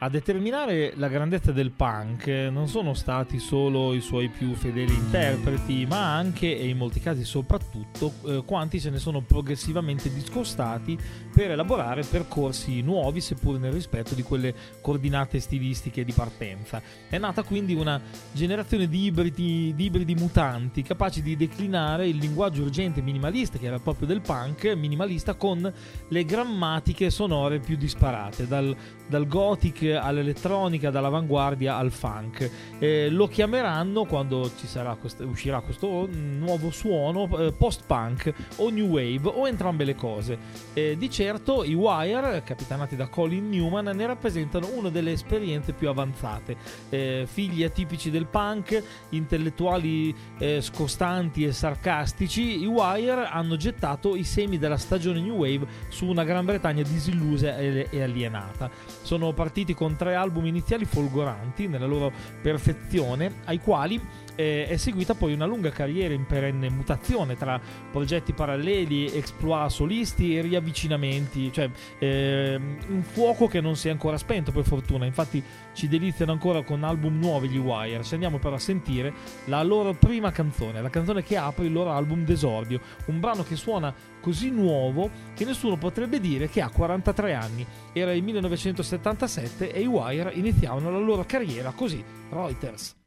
A 0.07 0.09
determinare 0.09 0.93
la 0.95 1.09
grandezza 1.09 1.51
del 1.51 1.73
punk 1.73 2.29
non 2.29 2.69
sono 2.69 2.95
stati 2.95 3.41
solo 3.41 3.93
i 3.93 4.01
suoi 4.01 4.29
più 4.29 4.55
fedeli 4.55 4.95
interpreti, 4.95 5.85
ma 5.85 6.15
anche 6.15 6.57
e 6.57 6.69
in 6.69 6.77
molti 6.77 7.01
casi 7.01 7.25
soprattutto 7.25 8.13
eh, 8.25 8.45
quanti 8.47 8.79
se 8.79 8.91
ne 8.91 8.99
sono 8.99 9.23
progressivamente 9.23 10.09
discostati 10.15 10.97
per 11.37 11.51
elaborare 11.51 12.03
percorsi 12.03 12.81
nuovi, 12.81 13.21
seppur 13.21 13.59
nel 13.59 13.71
rispetto 13.71 14.15
di 14.15 14.23
quelle 14.23 14.55
coordinate 14.81 15.39
stilistiche 15.39 16.03
di 16.03 16.13
partenza. 16.13 16.81
È 17.11 17.19
nata 17.19 17.43
quindi 17.43 17.75
una 17.75 18.01
generazione 18.33 18.89
di 18.89 19.05
ibridi, 19.05 19.75
di 19.77 19.85
ibridi 19.85 20.15
mutanti 20.15 20.81
capaci 20.81 21.21
di 21.21 21.37
declinare 21.37 22.09
il 22.09 22.17
linguaggio 22.17 22.63
urgente 22.63 23.03
minimalista, 23.03 23.59
che 23.59 23.67
era 23.67 23.79
proprio 23.79 24.07
del 24.07 24.23
punk, 24.23 24.65
minimalista 24.77 25.35
con 25.35 25.71
le 26.09 26.25
grammatiche 26.25 27.11
sonore 27.11 27.59
più 27.59 27.77
disparate, 27.77 28.47
dal, 28.47 28.75
dal 29.07 29.27
gothic 29.27 29.83
all'elettronica, 30.01 30.89
dall'avanguardia 30.89 31.77
al 31.77 31.93
funk. 31.93 32.51
Eh, 32.79 33.11
lo 33.11 33.29
chiameranno 33.29 34.07
quando 34.07 34.51
quest- 34.99 35.21
uscirà 35.21 35.61
questo 35.61 36.09
nuovo 36.11 36.71
suono 36.71 37.29
eh, 37.37 37.53
post-punk 37.53 38.33
o 38.57 38.71
new 38.71 38.87
wave 38.87 39.29
o 39.29 39.47
entrambe 39.47 39.85
le 39.85 39.95
cose. 39.95 40.39
Eh, 40.73 40.97
di 40.97 41.11
certo 41.27 41.65
i 41.65 41.75
Wire, 41.75 42.43
capitanati 42.45 42.95
da 42.95 43.09
Colin 43.09 43.49
Newman, 43.49 43.87
ne 43.87 44.07
rappresentano 44.07 44.69
una 44.75 44.91
delle 44.91 45.11
esperienze 45.11 45.73
più 45.73 45.89
avanzate. 45.89 46.57
Eh, 46.89 47.27
figli 47.29 47.65
atipici 47.65 48.11
del 48.11 48.27
punk, 48.27 48.81
intellettuali 49.09 50.15
eh, 50.39 50.61
scostanti 50.61 51.45
e 51.45 51.51
sarcastici, 51.51 52.63
i 52.63 52.67
Wire 52.67 53.27
hanno 53.27 53.57
gettato 53.57 54.15
i 54.15 54.23
semi 54.23 54.57
della 54.57 54.77
stagione 54.77 55.21
new 55.21 55.35
wave 55.35 55.67
su 55.89 56.07
una 56.07 56.23
Gran 56.23 56.45
Bretagna 56.45 56.85
disillusa 56.85 57.57
e 57.59 58.01
alienata. 58.01 58.71
Sono 59.03 59.33
partiti 59.33 59.75
con 59.75 59.97
tre 59.97 60.15
album 60.15 60.47
iniziali 60.47 60.85
folgoranti 60.85 61.67
nella 61.67 61.87
loro 61.87 62.13
perfezione, 62.41 63.41
ai 63.47 63.59
quali 63.59 64.01
eh, 64.37 64.67
è 64.69 64.77
seguita 64.77 65.15
poi 65.15 65.33
una 65.33 65.47
lunga 65.47 65.71
carriera 65.71 66.15
in 66.15 66.27
perenne 66.27 66.71
mutazione 66.71 67.37
tra 67.37 67.61
progetti 67.91 68.33
paralleli, 68.33 69.07
exploit 69.07 69.71
solisti 69.71 70.37
e 70.37 70.43
riavvicinamenti, 70.43 71.53
cioè 71.53 71.69
eh, 71.99 72.61
un 72.89 73.03
fuoco 73.03 73.49
che 73.49 73.61
non 73.61 73.77
si 73.77 73.89
è 73.89 73.91
ancora 73.91 74.19
spento 74.19 74.53
per 74.53 74.65
fortuna, 74.65 75.07
infatti 75.07 75.43
ci 75.73 75.89
deliziano 75.89 76.33
ancora 76.33 76.63
con 76.63 76.85
album 76.85 77.19
nuovi 77.19 77.49
gli 77.49 77.59
Wire, 77.59 78.05
ci 78.05 78.15
andiamo 78.15 78.39
però 78.39 78.55
a 78.55 78.61
sentire 78.61 79.13
la 79.47 79.63
loro 79.63 79.95
prima 79.95 80.31
canzone, 80.31 80.81
la 80.81 80.91
canzone 80.91 81.23
che 81.23 81.37
apre 81.37 81.67
il 81.67 81.73
loro 81.73 81.91
album 81.91 82.25
d'esordio, 82.25 82.81
un 83.07 83.21
brano 83.21 83.43
che 83.43 83.57
suona 83.57 83.95
così 84.21 84.51
nuovo 84.51 85.09
che 85.35 85.45
nessuno 85.45 85.77
potrebbe 85.77 86.19
dire 86.21 86.49
che 86.49 86.61
ha 86.61 86.69
43 86.69 87.35
anni. 87.35 87.67
Era 87.93 88.13
il 88.13 88.23
1977 88.25 89.73
e 89.73 89.81
i 89.81 89.87
Wire 89.87 90.33
iniziavano 90.33 90.91
la 90.91 90.99
loro 90.99 91.25
carriera 91.25 91.71
così, 91.71 92.03
Reuters. 92.31 93.06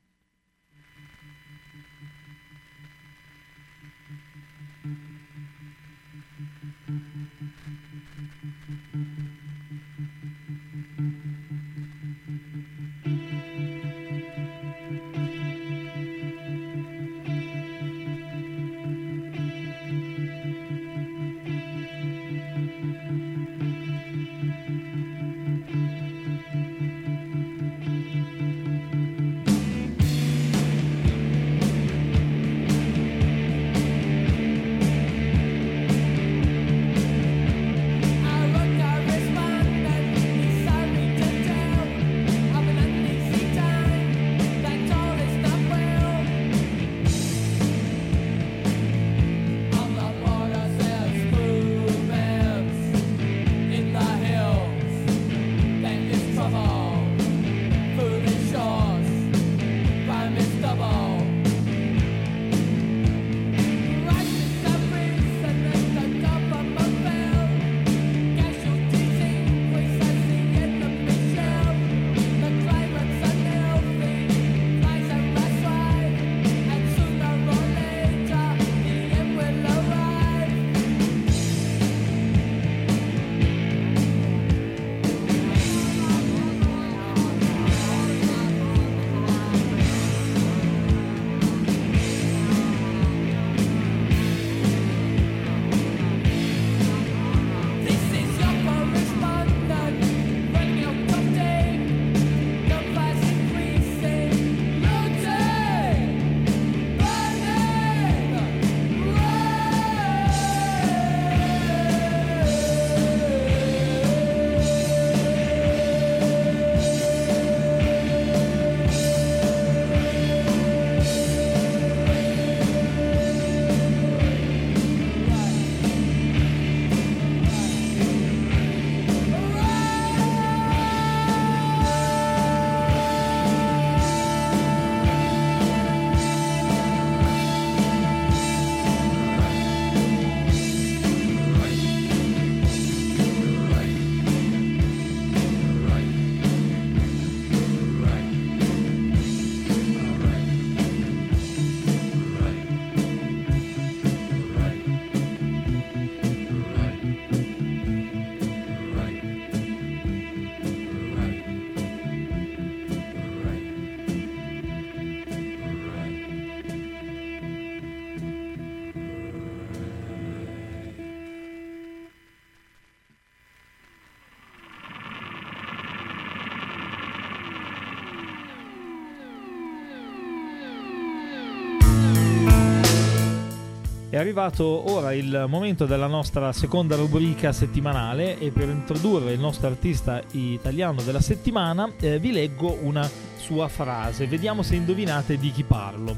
Arrivato 184.19 184.91
ora 184.91 185.13
il 185.13 185.45
momento 185.47 185.85
della 185.85 186.07
nostra 186.07 186.51
seconda 186.51 186.95
rubrica 186.95 187.51
settimanale 187.51 188.37
e 188.37 188.51
per 188.51 188.67
introdurre 188.67 189.31
il 189.31 189.39
nostro 189.39 189.67
artista 189.67 190.21
italiano 190.31 191.01
della 191.01 191.21
settimana 191.21 191.89
eh, 191.99 192.19
vi 192.19 192.31
leggo 192.31 192.79
una 192.81 193.09
sua 193.37 193.67
frase. 193.67 194.27
Vediamo 194.27 194.61
se 194.61 194.75
indovinate 194.75 195.37
di 195.37 195.51
chi 195.51 195.63
parlo. 195.63 196.17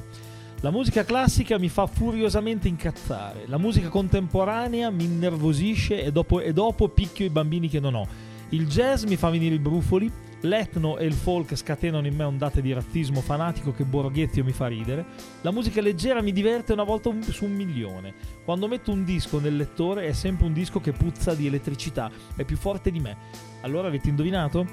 La 0.61 0.71
musica 0.71 1.03
classica 1.03 1.59
mi 1.59 1.69
fa 1.69 1.85
furiosamente 1.85 2.67
incazzare, 2.67 3.43
la 3.45 3.57
musica 3.57 3.89
contemporanea 3.89 4.89
mi 4.89 5.03
innervosisce 5.03 6.03
e 6.03 6.11
dopo, 6.11 6.39
e 6.39 6.53
dopo 6.53 6.87
picchio 6.87 7.25
i 7.25 7.29
bambini 7.29 7.67
che 7.67 7.79
non 7.79 7.95
ho. 7.95 8.07
Il 8.49 8.67
jazz 8.67 9.03
mi 9.03 9.15
fa 9.15 9.29
venire 9.29 9.55
i 9.55 9.59
brufoli, 9.59 10.11
L'etno 10.41 10.97
e 10.97 11.05
il 11.05 11.13
folk 11.13 11.55
scatenano 11.55 12.07
in 12.07 12.15
me 12.15 12.23
ondate 12.23 12.61
di 12.61 12.73
razzismo 12.73 13.21
fanatico 13.21 13.71
che 13.71 13.83
Borghezio 13.83 14.43
mi 14.43 14.51
fa 14.51 14.67
ridere. 14.67 15.05
La 15.41 15.51
musica 15.51 15.81
leggera 15.81 16.21
mi 16.21 16.31
diverte 16.31 16.73
una 16.73 16.83
volta 16.83 17.11
su 17.29 17.45
un 17.45 17.53
milione. 17.53 18.15
Quando 18.43 18.67
metto 18.67 18.91
un 18.91 19.03
disco 19.03 19.39
nel 19.39 19.55
lettore 19.55 20.07
è 20.07 20.13
sempre 20.13 20.47
un 20.47 20.53
disco 20.53 20.79
che 20.79 20.93
puzza 20.93 21.35
di 21.35 21.45
elettricità, 21.45 22.09
è 22.35 22.43
più 22.43 22.57
forte 22.57 22.89
di 22.89 22.99
me. 22.99 23.17
Allora 23.61 23.87
avete 23.87 24.09
indovinato? 24.09 24.65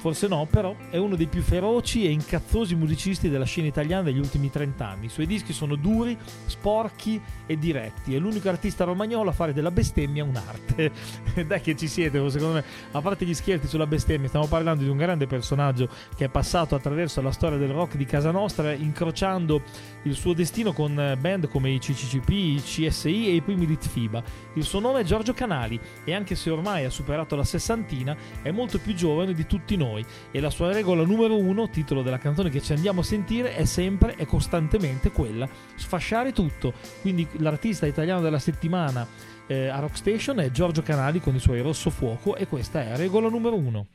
Forse 0.00 0.28
no, 0.28 0.46
però 0.50 0.74
è 0.88 0.96
uno 0.96 1.14
dei 1.14 1.26
più 1.26 1.42
feroci 1.42 2.06
e 2.06 2.10
incazzosi 2.10 2.74
musicisti 2.74 3.28
della 3.28 3.44
scena 3.44 3.66
italiana 3.66 4.04
degli 4.04 4.18
ultimi 4.18 4.50
30 4.50 4.88
anni. 4.88 5.06
I 5.06 5.08
suoi 5.10 5.26
dischi 5.26 5.52
sono 5.52 5.76
duri, 5.76 6.16
sporchi 6.46 7.20
e 7.46 7.58
diretti. 7.58 8.14
È 8.14 8.18
l'unico 8.18 8.48
artista 8.48 8.84
romagnolo 8.84 9.28
a 9.28 9.32
fare 9.32 9.52
della 9.52 9.70
bestemmia 9.70 10.24
un'arte. 10.24 10.90
Dai 11.46 11.60
che 11.60 11.76
ci 11.76 11.86
siete, 11.86 12.18
secondo 12.30 12.54
me. 12.54 12.64
A 12.92 13.00
parte 13.02 13.26
gli 13.26 13.34
scherzi 13.34 13.68
sulla 13.68 13.86
bestemmia, 13.86 14.28
stiamo 14.28 14.46
parlando 14.46 14.82
di 14.82 14.88
un 14.88 14.96
grande 14.96 15.26
personaggio 15.26 15.88
che 16.16 16.24
è 16.24 16.28
passato 16.28 16.74
attraverso 16.74 17.20
la 17.20 17.32
storia 17.32 17.58
del 17.58 17.70
rock 17.70 17.96
di 17.96 18.06
casa 18.06 18.30
nostra, 18.30 18.72
incrociando 18.72 19.62
il 20.02 20.14
suo 20.14 20.32
destino 20.32 20.72
con 20.72 21.16
band 21.18 21.48
come 21.48 21.70
i 21.70 21.78
CCCP, 21.78 22.28
i 22.30 22.62
CSI 22.62 23.28
e 23.28 23.34
i 23.34 23.40
primi 23.40 23.66
Litfiba. 23.66 24.22
Il 24.54 24.64
suo 24.64 24.80
nome 24.80 25.00
è 25.00 25.04
Giorgio 25.04 25.34
Canali 25.34 25.78
e 26.04 26.14
anche 26.14 26.34
se 26.34 26.50
ormai 26.50 26.84
ha 26.84 26.90
superato 26.90 27.36
la 27.36 27.44
sessantina, 27.44 28.16
è 28.42 28.50
molto 28.50 28.78
più 28.78 28.94
giovane 28.94 29.34
di 29.34 29.46
tutti 29.46 29.76
noi 29.76 30.04
e 30.30 30.40
la 30.40 30.50
sua 30.50 30.72
regola 30.72 31.04
numero 31.04 31.36
uno, 31.36 31.68
titolo 31.68 32.02
della 32.02 32.18
canzone 32.18 32.50
che 32.50 32.60
ci 32.60 32.72
andiamo 32.72 33.00
a 33.00 33.04
sentire, 33.04 33.54
è 33.54 33.64
sempre 33.64 34.16
e 34.16 34.26
costantemente 34.26 35.10
quella, 35.10 35.48
sfasciare 35.74 36.32
tutto. 36.32 36.72
Quindi 37.00 37.26
l'artista 37.38 37.86
italiano 37.86 38.20
della 38.20 38.38
settimana 38.38 39.06
eh, 39.46 39.66
a 39.68 39.80
Rockstation 39.80 40.38
è 40.40 40.50
Giorgio 40.50 40.82
Canali 40.82 41.20
con 41.20 41.34
i 41.34 41.40
suoi 41.40 41.60
Rosso 41.60 41.90
Fuoco 41.90 42.36
e 42.36 42.46
questa 42.46 42.82
è 42.82 42.96
regola 42.96 43.28
numero 43.28 43.56
uno. 43.56 43.86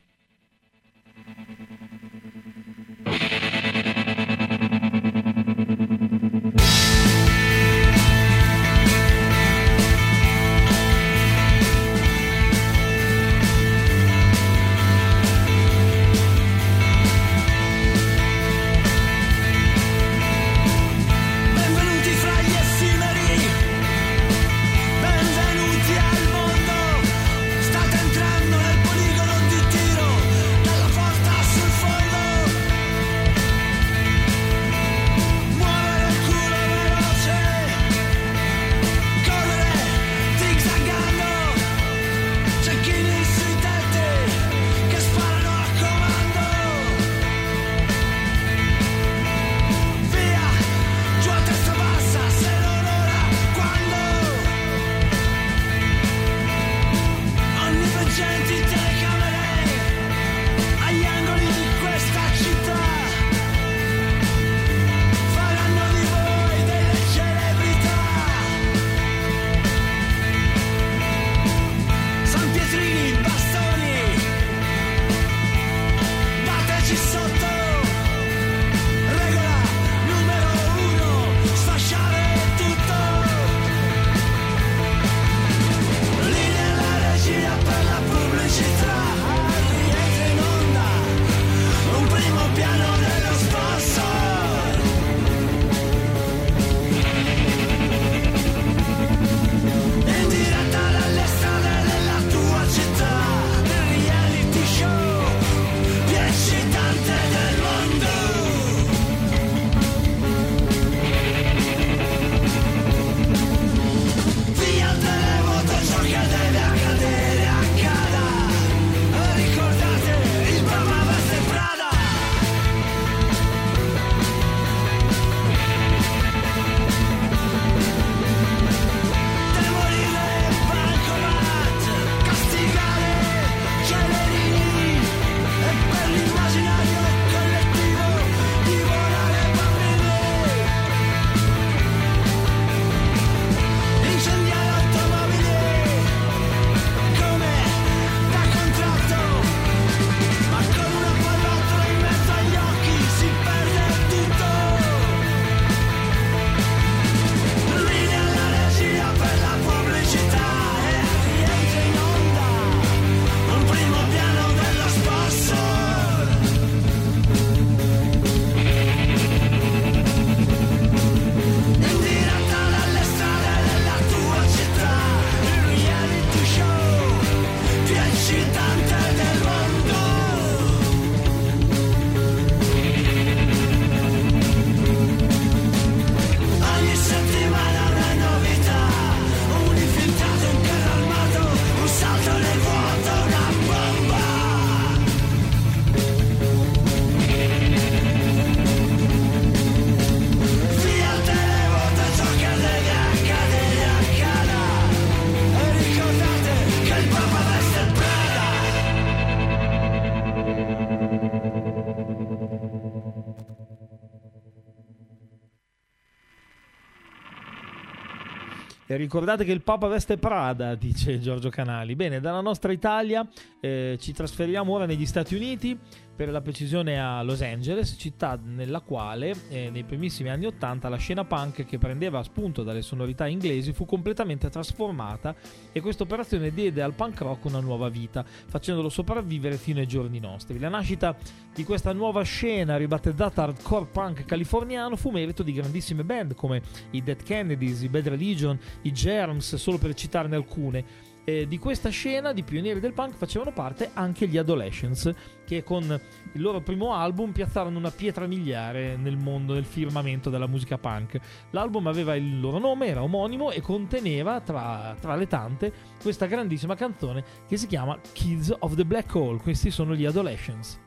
Ricordate 218.96 219.44
che 219.44 219.52
il 219.52 219.62
Papa 219.62 219.86
veste 219.86 220.16
Prada, 220.16 220.74
dice 220.74 221.18
Giorgio 221.18 221.48
Canali. 221.48 221.94
Bene, 221.94 222.20
dalla 222.20 222.40
nostra 222.40 222.72
Italia 222.72 223.26
eh, 223.60 223.96
ci 224.00 224.12
trasferiamo 224.12 224.72
ora 224.72 224.86
negli 224.86 225.06
Stati 225.06 225.34
Uniti 225.34 225.78
per 226.16 226.30
la 226.30 226.40
precisione 226.40 226.98
a 226.98 227.22
Los 227.22 227.42
Angeles, 227.42 227.94
città 227.98 228.40
nella 228.42 228.80
quale 228.80 229.34
eh, 229.50 229.68
nei 229.68 229.84
primissimi 229.84 230.30
anni 230.30 230.46
Ottanta 230.46 230.88
la 230.88 230.96
scena 230.96 231.26
punk 231.26 231.66
che 231.66 231.76
prendeva 231.76 232.22
spunto 232.22 232.62
dalle 232.62 232.80
sonorità 232.80 233.26
inglesi 233.26 233.74
fu 233.74 233.84
completamente 233.84 234.48
trasformata 234.48 235.34
e 235.70 235.80
questa 235.82 236.04
operazione 236.04 236.54
diede 236.54 236.80
al 236.80 236.94
punk 236.94 237.20
rock 237.20 237.44
una 237.44 237.60
nuova 237.60 237.90
vita, 237.90 238.24
facendolo 238.24 238.88
sopravvivere 238.88 239.58
fino 239.58 239.78
ai 239.80 239.86
giorni 239.86 240.18
nostri. 240.18 240.58
La 240.58 240.70
nascita 240.70 241.14
di 241.54 241.64
questa 241.64 241.92
nuova 241.92 242.22
scena 242.22 242.78
ribattezzata 242.78 243.42
hardcore 243.42 243.86
punk 243.92 244.24
californiano 244.24 244.96
fu 244.96 245.10
merito 245.10 245.42
di 245.42 245.52
grandissime 245.52 246.02
band 246.02 246.34
come 246.34 246.62
i 246.92 247.02
Dead 247.02 247.22
Kennedys, 247.22 247.82
i 247.82 247.88
Bad 247.88 248.08
Religion, 248.08 248.58
i 248.82 248.92
Germs, 248.92 249.56
solo 249.56 249.76
per 249.76 249.92
citarne 249.92 250.34
alcune 250.34 250.84
Eh, 251.28 251.48
di 251.48 251.58
questa 251.58 251.88
scena 251.88 252.32
di 252.32 252.44
pionieri 252.44 252.78
del 252.78 252.92
punk 252.92 253.16
facevano 253.16 253.50
parte 253.50 253.90
anche 253.94 254.28
gli 254.28 254.36
Adolescents, 254.36 255.12
che 255.44 255.64
con 255.64 255.82
il 255.82 256.40
loro 256.40 256.60
primo 256.60 256.94
album 256.94 257.32
piazzarono 257.32 257.76
una 257.78 257.90
pietra 257.90 258.28
miliare 258.28 258.94
nel 258.94 259.16
mondo, 259.16 259.52
nel 259.52 259.64
firmamento 259.64 260.30
della 260.30 260.46
musica 260.46 260.78
punk. 260.78 261.18
L'album 261.50 261.88
aveva 261.88 262.14
il 262.14 262.38
loro 262.38 262.58
nome, 262.58 262.86
era 262.86 263.02
omonimo 263.02 263.50
e 263.50 263.60
conteneva 263.60 264.40
tra, 264.40 264.94
tra 265.00 265.16
le 265.16 265.26
tante 265.26 265.72
questa 266.00 266.26
grandissima 266.26 266.76
canzone 266.76 267.24
che 267.48 267.56
si 267.56 267.66
chiama 267.66 267.98
Kids 268.12 268.54
of 268.60 268.76
the 268.76 268.84
Black 268.84 269.12
Hole. 269.12 269.38
Questi 269.38 269.72
sono 269.72 269.96
gli 269.96 270.04
Adolescents. 270.04 270.78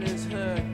that 0.00 0.10
is 0.10 0.24
hurt. 0.26 0.73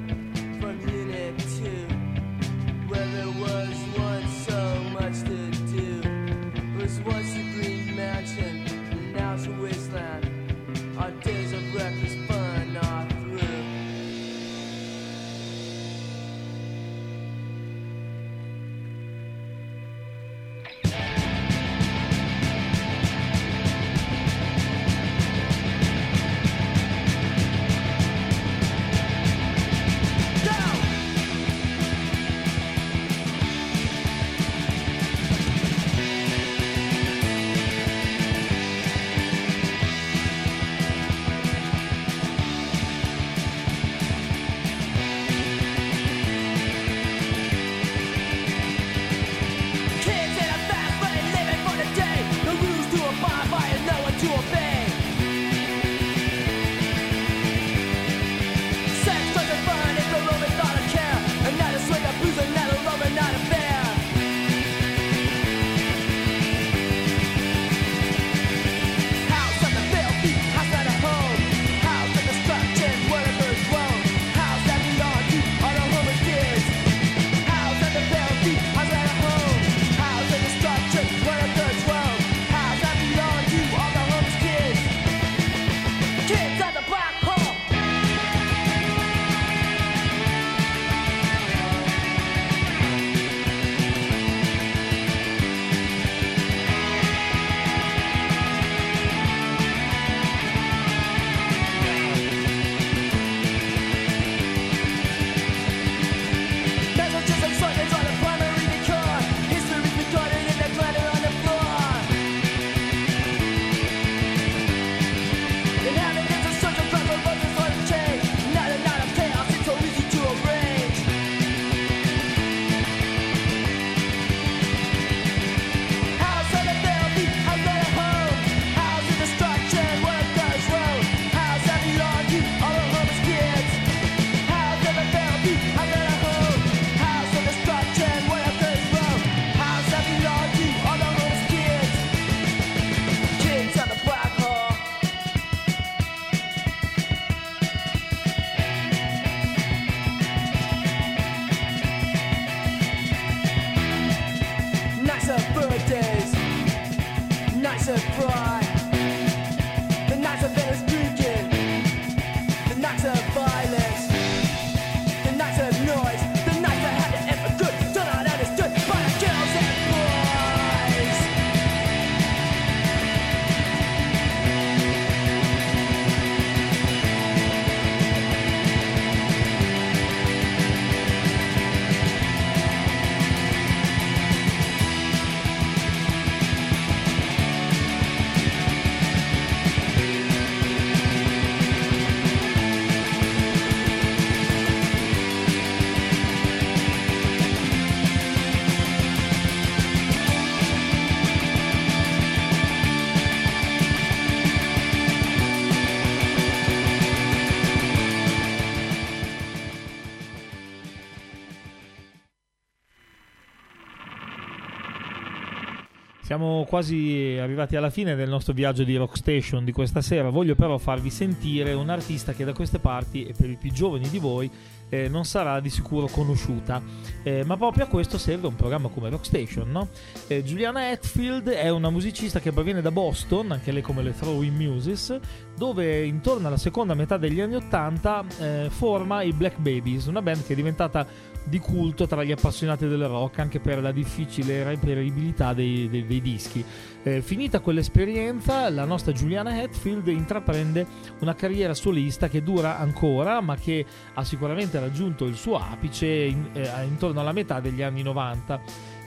Siamo 216.31 216.65
quasi 216.69 217.37
arrivati 217.41 217.75
alla 217.75 217.91
fine 217.91 218.15
del 218.15 218.29
nostro 218.29 218.53
viaggio 218.53 218.85
di 218.85 218.95
Rock 218.95 219.17
Station 219.17 219.65
di 219.65 219.73
questa 219.73 220.01
sera. 220.01 220.31
Voglio 220.31 220.55
però 220.55 220.79
farvi 220.79 221.11
sentire 221.11 221.73
un 221.73 221.89
artista 221.89 222.35
che 222.35 222.45
da 222.45 222.53
queste 222.53 222.79
parti 222.79 223.25
e 223.25 223.35
per 223.37 223.51
i 223.51 223.57
più 223.57 223.73
giovani 223.73 224.09
di 224.09 224.21
voi 224.21 224.49
eh, 224.91 225.09
non 225.09 225.25
sarà 225.25 225.59
di 225.59 225.71
sicuro 225.71 226.07
conosciuta, 226.07 226.81
Eh, 227.25 227.45
ma 227.45 227.57
proprio 227.57 227.85
a 227.85 227.89
questo 227.89 228.17
serve 228.17 228.47
un 228.47 228.55
programma 228.55 228.89
come 228.89 229.11
Rock 229.11 229.27
Station. 229.27 229.73
No? 229.73 229.89
Eh, 230.29 230.45
Juliana 230.45 230.93
Hetfield 230.93 231.49
è 231.49 231.69
una 231.69 231.91
musicista 231.91 232.39
che 232.39 232.53
proviene 232.53 232.81
da 232.81 232.93
Boston, 232.93 233.51
anche 233.51 233.73
lei 233.73 233.83
come 233.83 234.03
le 234.03 234.15
Throwing 234.15 234.57
Muses, 234.57 235.19
dove 235.57 236.05
intorno 236.05 236.47
alla 236.47 236.57
seconda 236.57 236.95
metà 236.95 237.17
degli 237.17 237.41
anni 237.41 237.57
Ottanta 237.57 238.25
eh, 238.39 238.69
forma 238.71 239.23
i 239.23 239.33
Black 239.33 239.59
Babies, 239.59 240.07
una 240.07 240.23
band 240.23 240.47
che 240.47 240.53
è 240.53 240.57
diventata 240.57 241.05
di 241.45 241.59
culto 241.59 242.07
tra 242.07 242.23
gli 242.23 242.33
appassionati 242.33 242.87
del 242.87 243.07
rock 243.07 243.39
anche 243.39 243.61
per 243.61 243.81
la 243.83 243.93
difficile 243.93 244.63
reperibilità 244.63 245.53
dei, 245.53 245.89
dei- 245.89 246.07
dei 246.07 246.21
dischi. 246.21 246.65
Eh, 247.03 247.23
finita 247.23 247.61
quell'esperienza, 247.61 248.69
la 248.71 248.85
nostra 248.85 249.13
Juliana 249.13 249.63
Hetfield 249.63 250.07
intraprende 250.09 250.87
una 251.21 251.35
carriera 251.35 251.75
solista 251.75 252.29
che 252.29 252.43
dura 252.43 252.79
ancora, 252.79 253.41
ma 253.41 253.57
che 253.57 253.85
ha 254.15 254.25
sicuramente 254.25 254.79
raggiunto 254.79 255.25
il 255.25 255.37
suo 255.37 255.57
apice 255.57 256.07
in- 256.07 256.49
eh, 256.53 256.69
intorno 256.85 257.21
alla 257.21 257.33
metà 257.33 257.61
degli 257.61 257.83
anni 257.83 258.03
90. 258.03 258.61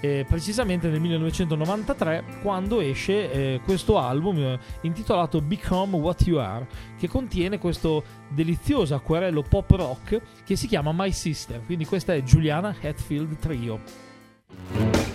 Eh, 0.04 0.26
precisamente 0.28 0.90
nel 0.90 1.00
1993 1.00 2.40
quando 2.42 2.82
esce 2.82 3.32
eh, 3.32 3.62
questo 3.64 3.98
album 3.98 4.38
eh, 4.38 4.60
intitolato 4.82 5.40
Become 5.40 5.96
What 5.96 6.28
You 6.28 6.40
Are 6.40 6.68
che 7.00 7.08
contiene 7.08 7.58
questo 7.58 8.04
delizioso 8.28 8.96
acquerello 8.96 9.44
pop 9.44 9.72
rock 9.72 10.22
che 10.44 10.58
si 10.58 10.68
chiama 10.68 10.92
My 10.94 11.14
Sister. 11.14 11.62
Quindi 11.66 11.86
questa 11.86 12.14
è 12.14 12.22
Juliana 12.22 12.76
Hatfield 12.82 13.38
Trio 13.38 15.13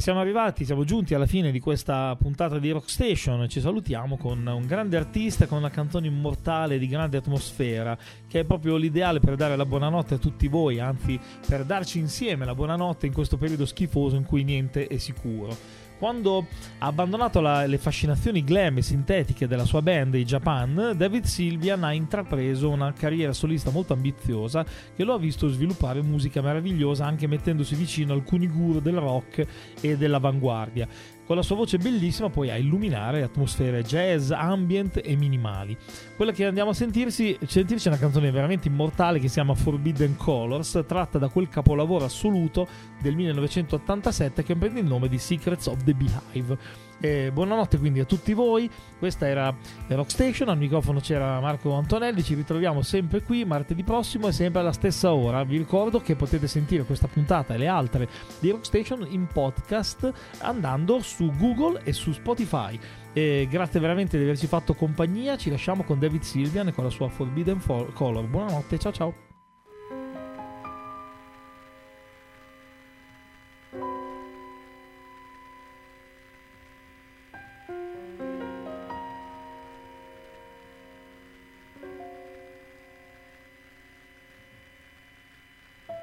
E 0.00 0.02
siamo 0.02 0.20
arrivati, 0.20 0.64
siamo 0.64 0.84
giunti 0.84 1.12
alla 1.12 1.26
fine 1.26 1.50
di 1.50 1.60
questa 1.60 2.16
puntata 2.18 2.58
di 2.58 2.70
Rock 2.70 2.88
Station. 2.88 3.46
Ci 3.50 3.60
salutiamo 3.60 4.16
con 4.16 4.46
un 4.46 4.64
grande 4.64 4.96
artista, 4.96 5.46
con 5.46 5.58
una 5.58 5.68
canzone 5.68 6.06
immortale 6.06 6.78
di 6.78 6.88
grande 6.88 7.18
atmosfera, 7.18 7.98
che 8.26 8.40
è 8.40 8.44
proprio 8.44 8.76
l'ideale 8.76 9.20
per 9.20 9.36
dare 9.36 9.56
la 9.56 9.66
buonanotte 9.66 10.14
a 10.14 10.16
tutti 10.16 10.48
voi, 10.48 10.80
anzi 10.80 11.20
per 11.46 11.66
darci 11.66 11.98
insieme 11.98 12.46
la 12.46 12.54
buonanotte 12.54 13.04
in 13.04 13.12
questo 13.12 13.36
periodo 13.36 13.66
schifoso 13.66 14.16
in 14.16 14.24
cui 14.24 14.42
niente 14.42 14.86
è 14.86 14.96
sicuro. 14.96 15.54
Quando 16.00 16.46
ha 16.78 16.86
abbandonato 16.86 17.42
la- 17.42 17.66
le 17.66 17.76
fascinazioni 17.76 18.42
glam 18.42 18.78
e 18.78 18.82
sintetiche 18.82 19.46
della 19.46 19.66
sua 19.66 19.82
band, 19.82 20.14
i 20.14 20.24
Japan, 20.24 20.94
David 20.96 21.24
Sylvian 21.24 21.84
ha 21.84 21.92
intrapreso 21.92 22.70
una 22.70 22.90
carriera 22.94 23.34
solista 23.34 23.70
molto 23.70 23.92
ambiziosa 23.92 24.64
che 24.96 25.04
lo 25.04 25.12
ha 25.12 25.18
visto 25.18 25.46
sviluppare 25.48 26.00
musica 26.00 26.40
meravigliosa 26.40 27.04
anche 27.04 27.26
mettendosi 27.26 27.74
vicino 27.74 28.14
alcuni 28.14 28.48
guru 28.48 28.80
del 28.80 28.96
rock 28.96 29.46
e 29.82 29.98
dell'avanguardia. 29.98 30.88
Con 31.30 31.38
la 31.38 31.44
sua 31.44 31.54
voce 31.54 31.78
bellissima 31.78 32.28
poi 32.28 32.50
a 32.50 32.56
illuminare 32.56 33.22
atmosfere 33.22 33.84
jazz, 33.84 34.32
ambient 34.32 35.00
e 35.00 35.14
minimali. 35.14 35.78
Quella 36.16 36.32
che 36.32 36.44
andiamo 36.44 36.70
a 36.70 36.74
sentirsi, 36.74 37.38
sentirci 37.46 37.86
è 37.86 37.90
una 37.92 38.00
canzone 38.00 38.32
veramente 38.32 38.66
immortale 38.66 39.20
che 39.20 39.28
si 39.28 39.34
chiama 39.34 39.54
Forbidden 39.54 40.16
Colors, 40.16 40.82
tratta 40.88 41.18
da 41.18 41.28
quel 41.28 41.48
capolavoro 41.48 42.04
assoluto 42.04 42.66
del 43.00 43.14
1987 43.14 44.42
che 44.42 44.56
prende 44.56 44.80
il 44.80 44.86
nome 44.86 45.06
di 45.06 45.18
Secrets 45.18 45.66
of 45.66 45.84
the 45.84 45.94
Beehive. 45.94 46.58
Eh, 47.02 47.30
buonanotte 47.32 47.78
quindi 47.78 48.00
a 48.00 48.04
tutti 48.04 48.34
voi, 48.34 48.70
questa 48.98 49.26
era 49.26 49.54
Rock 49.88 50.10
Station, 50.10 50.50
al 50.50 50.58
microfono 50.58 51.00
c'era 51.00 51.40
Marco 51.40 51.72
Antonelli, 51.72 52.22
ci 52.22 52.34
ritroviamo 52.34 52.82
sempre 52.82 53.22
qui 53.22 53.46
martedì 53.46 53.82
prossimo 53.82 54.28
e 54.28 54.32
sempre 54.32 54.60
alla 54.60 54.72
stessa 54.72 55.14
ora. 55.14 55.42
Vi 55.44 55.56
ricordo 55.56 56.00
che 56.00 56.14
potete 56.14 56.46
sentire 56.46 56.84
questa 56.84 57.08
puntata 57.08 57.54
e 57.54 57.58
le 57.58 57.68
altre 57.68 58.08
di 58.38 58.50
Rock 58.50 58.66
Station 58.66 59.06
in 59.08 59.26
podcast 59.32 60.12
andando 60.40 61.00
su 61.00 61.32
Google 61.38 61.80
e 61.84 61.94
su 61.94 62.12
Spotify. 62.12 62.78
E 63.14 63.48
grazie 63.50 63.80
veramente 63.80 64.18
di 64.18 64.24
averci 64.24 64.46
fatto 64.46 64.74
compagnia, 64.74 65.38
ci 65.38 65.48
lasciamo 65.48 65.82
con 65.84 65.98
David 65.98 66.22
Sylvian 66.22 66.68
e 66.68 66.72
con 66.72 66.84
la 66.84 66.90
sua 66.90 67.08
Forbidden 67.08 67.60
Fo- 67.60 67.90
Color. 67.94 68.26
Buonanotte, 68.26 68.78
ciao 68.78 68.92
ciao. 68.92 69.29